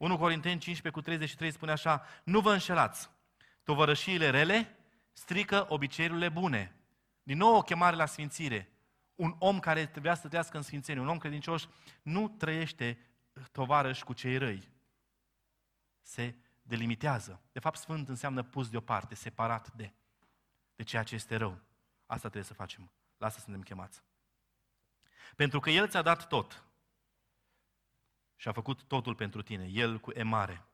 [0.01, 3.11] 1 Corinteni 15 cu 33 spune așa, nu vă înșelați,
[3.63, 4.77] tovărășiile rele
[5.13, 6.75] strică obiceiurile bune.
[7.23, 8.73] Din nou o chemare la sfințire.
[9.15, 11.69] Un om care trebuia să trăiască în sfințenie, un om credincios,
[12.03, 12.99] nu trăiește
[13.53, 14.69] tovarăș cu cei răi.
[16.03, 17.41] Se delimitează.
[17.53, 19.93] De fapt, sfânt înseamnă pus deoparte, separat de,
[20.77, 21.61] de ceea ce este rău.
[22.07, 22.91] Asta trebuie să facem.
[23.17, 24.03] La asta suntem chemați.
[25.37, 26.65] Pentru că El ți-a dat tot
[28.41, 30.65] și a făcut totul pentru tine, El cu emare.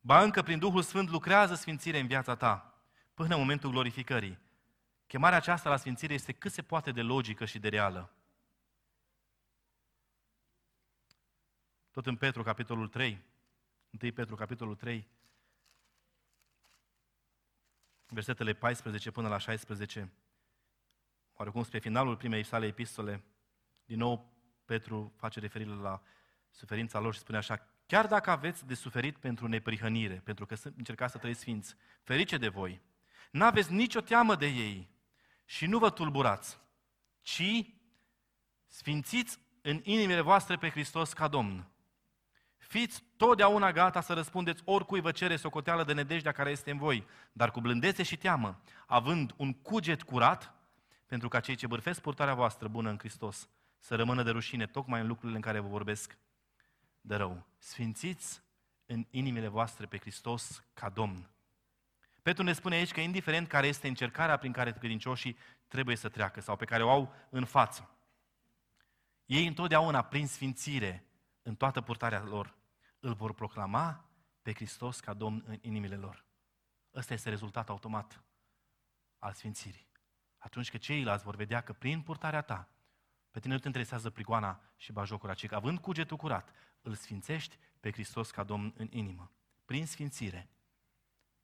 [0.00, 2.82] Ba încă prin Duhul Sfânt lucrează sfințire în viața ta,
[3.14, 4.38] până în momentul glorificării.
[5.06, 8.12] Chemarea aceasta la sfințire este cât se poate de logică și de reală.
[11.90, 13.24] Tot în Petru, capitolul 3,
[14.02, 15.08] 1 Petru, capitolul 3,
[18.06, 20.12] versetele 14 până la 16,
[21.32, 23.24] oarecum spre finalul primei sale epistole,
[23.84, 24.32] din nou
[24.64, 26.02] Petru face referire la
[26.54, 31.12] suferința lor și spune așa, chiar dacă aveți de suferit pentru neprihănire, pentru că încercați
[31.12, 32.80] să trăiți sfinți, ferice de voi,
[33.30, 34.88] n-aveți nicio teamă de ei
[35.44, 36.60] și nu vă tulburați,
[37.22, 37.64] ci
[38.66, 41.68] sfințiți în inimile voastre pe Hristos ca Domn.
[42.56, 47.06] Fiți totdeauna gata să răspundeți oricui vă cere socoteală de nedejdea care este în voi,
[47.32, 50.54] dar cu blândețe și teamă, având un cuget curat,
[51.06, 53.48] pentru ca cei ce bârfesc purtarea voastră bună în Hristos
[53.78, 56.18] să rămână de rușine tocmai în lucrurile în care vă vorbesc
[57.06, 57.46] de rău.
[57.58, 58.42] Sfințiți
[58.86, 61.30] în inimile voastre pe Hristos ca Domn.
[62.22, 65.36] Petru ne spune aici că indiferent care este încercarea prin care credincioșii
[65.68, 67.94] trebuie să treacă sau pe care o au în față,
[69.26, 71.04] ei întotdeauna, prin sfințire,
[71.42, 72.54] în toată purtarea lor,
[73.00, 74.04] îl vor proclama
[74.42, 76.24] pe Hristos ca Domn în inimile lor.
[76.94, 78.22] Ăsta este rezultatul automat
[79.18, 79.86] al sfințirii.
[80.38, 82.68] Atunci când ceilalți vor vedea că prin purtarea ta,
[83.34, 87.58] pe tine nu te interesează prigoana și bajocura, ci că având cugetul curat, îl sfințești
[87.80, 89.30] pe Hristos ca Domn în inimă.
[89.64, 90.48] Prin sfințire,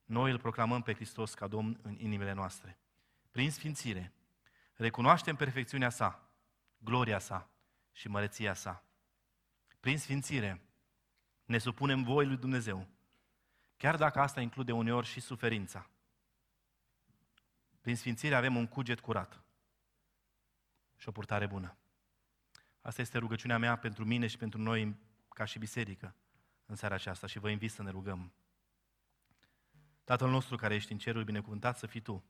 [0.04, 2.78] noi îl proclamăm pe Hristos ca Domn în inimile noastre.
[3.30, 4.12] Prin sfințire,
[4.74, 6.28] recunoaștem perfecțiunea sa,
[6.78, 7.50] gloria sa
[7.92, 8.84] și măreția sa.
[9.80, 10.62] Prin sfințire,
[11.44, 12.86] ne supunem voii lui Dumnezeu,
[13.76, 15.90] chiar dacă asta include uneori și suferința.
[17.80, 19.42] Prin sfințire avem un cuget curat
[20.96, 21.74] și o purtare bună.
[22.80, 24.96] Asta este rugăciunea mea pentru mine și pentru noi
[25.28, 26.14] ca și biserică
[26.66, 28.32] în seara aceasta și vă invit să ne rugăm.
[30.04, 32.24] Tatăl nostru care ești în cerul, binecuvântat să fii Tu,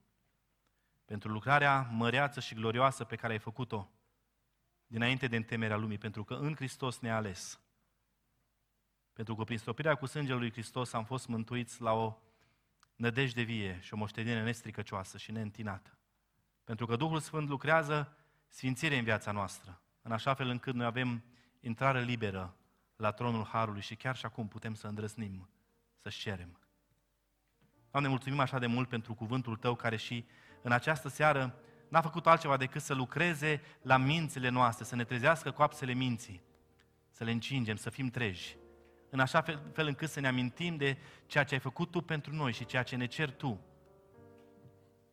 [1.04, 3.90] pentru lucrarea măreață și glorioasă pe care ai făcut-o
[4.86, 7.60] dinainte de întemerea lumii, pentru că în Hristos ne-a ales.
[9.12, 12.16] Pentru că prin stopirea cu sângele lui Hristos am fost mântuiți la o
[12.96, 15.98] nădejde vie și o moștenire nestricăcioasă și neîntinată.
[16.64, 18.16] Pentru că Duhul Sfânt lucrează
[18.48, 21.24] sfințire în viața noastră, în așa fel încât noi avem
[21.60, 22.54] intrare liberă
[22.96, 25.48] la tronul Harului și chiar și acum putem să îndrăznim,
[26.02, 26.58] să cerem.
[27.90, 30.26] Doamne, mulțumim așa de mult pentru cuvântul Tău care și
[30.62, 31.54] în această seară
[31.88, 36.42] n-a făcut altceva decât să lucreze la mințile noastre, să ne trezească coapsele minții,
[37.10, 38.56] să le încingem, să fim treji,
[39.10, 42.34] în așa fel, fel încât să ne amintim de ceea ce ai făcut Tu pentru
[42.34, 43.60] noi și ceea ce ne cer Tu.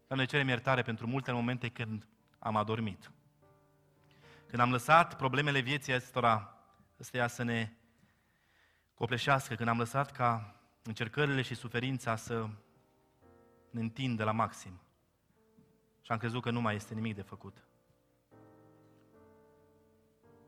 [0.07, 2.07] Doamne, cerem iertare pentru multe momente când
[2.39, 3.11] am adormit.
[4.47, 6.57] Când am lăsat problemele vieții acestora
[6.99, 7.71] ăsteia să ne
[8.93, 12.49] copleșească, când am lăsat ca încercările și suferința să
[13.69, 14.81] ne întindă la maxim.
[16.01, 17.67] Și am crezut că nu mai este nimic de făcut.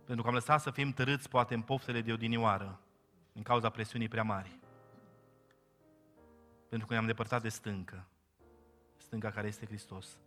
[0.05, 2.79] Pentru că am lăsat să fim tărâți poate în poftele de odinioară,
[3.33, 4.59] din cauza presiunii prea mari.
[6.69, 8.07] Pentru că ne-am depărtat de stâncă,
[8.97, 10.17] stânca care este Hristos.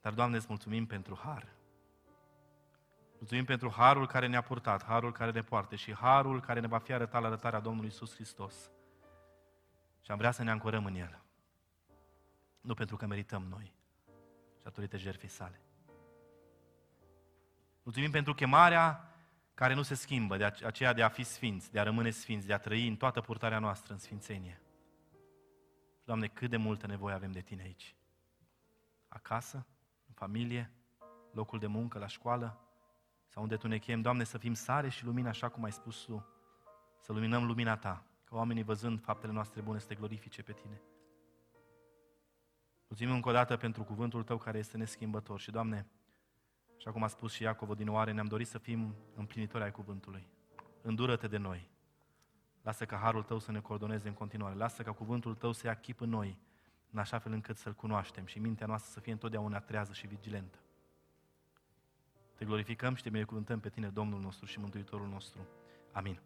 [0.00, 1.58] Dar, Doamne, îți mulțumim pentru har.
[3.20, 6.78] Mulțumim pentru harul care ne-a purtat, harul care ne poartă și harul care ne va
[6.78, 8.70] fi arătat la arătarea Domnului Isus Hristos.
[10.04, 11.22] Și am vrea să ne ancorăm în El.
[12.60, 13.72] Nu pentru că merităm noi,
[14.58, 15.60] ci datorită jertfei sale.
[17.82, 19.14] Mulțumim pentru chemarea
[19.54, 22.52] care nu se schimbă, de aceea de a fi sfinți, de a rămâne sfinți, de
[22.52, 24.60] a trăi în toată purtarea noastră în sfințenie.
[26.04, 27.94] Doamne, cât de multă nevoie avem de Tine aici.
[29.08, 29.66] Acasă,
[30.06, 30.70] în familie,
[31.32, 32.69] locul de muncă, la școală,
[33.32, 36.04] sau unde Tu ne chem, Doamne, să fim sare și lumină, așa cum ai spus
[36.04, 36.26] Tu,
[36.98, 40.80] să luminăm lumina Ta, ca oamenii văzând faptele noastre bune să te glorifice pe Tine.
[42.88, 45.86] Mulțumim încă o dată pentru cuvântul Tău care este neschimbător și, Doamne,
[46.76, 50.26] așa cum a spus și Iacov din oare, ne-am dorit să fim împlinitori ai cuvântului.
[50.82, 51.70] Îndură-te de noi.
[52.62, 54.54] Lasă ca harul Tău să ne coordoneze în continuare.
[54.54, 56.38] Lasă ca cuvântul Tău să ia chip în noi,
[56.90, 60.58] în așa fel încât să-L cunoaștem și mintea noastră să fie întotdeauna trează și vigilentă.
[62.40, 65.40] Te glorificăm și te binecuvântăm pe Tine, Domnul nostru și Mântuitorul nostru.
[65.92, 66.20] Amin.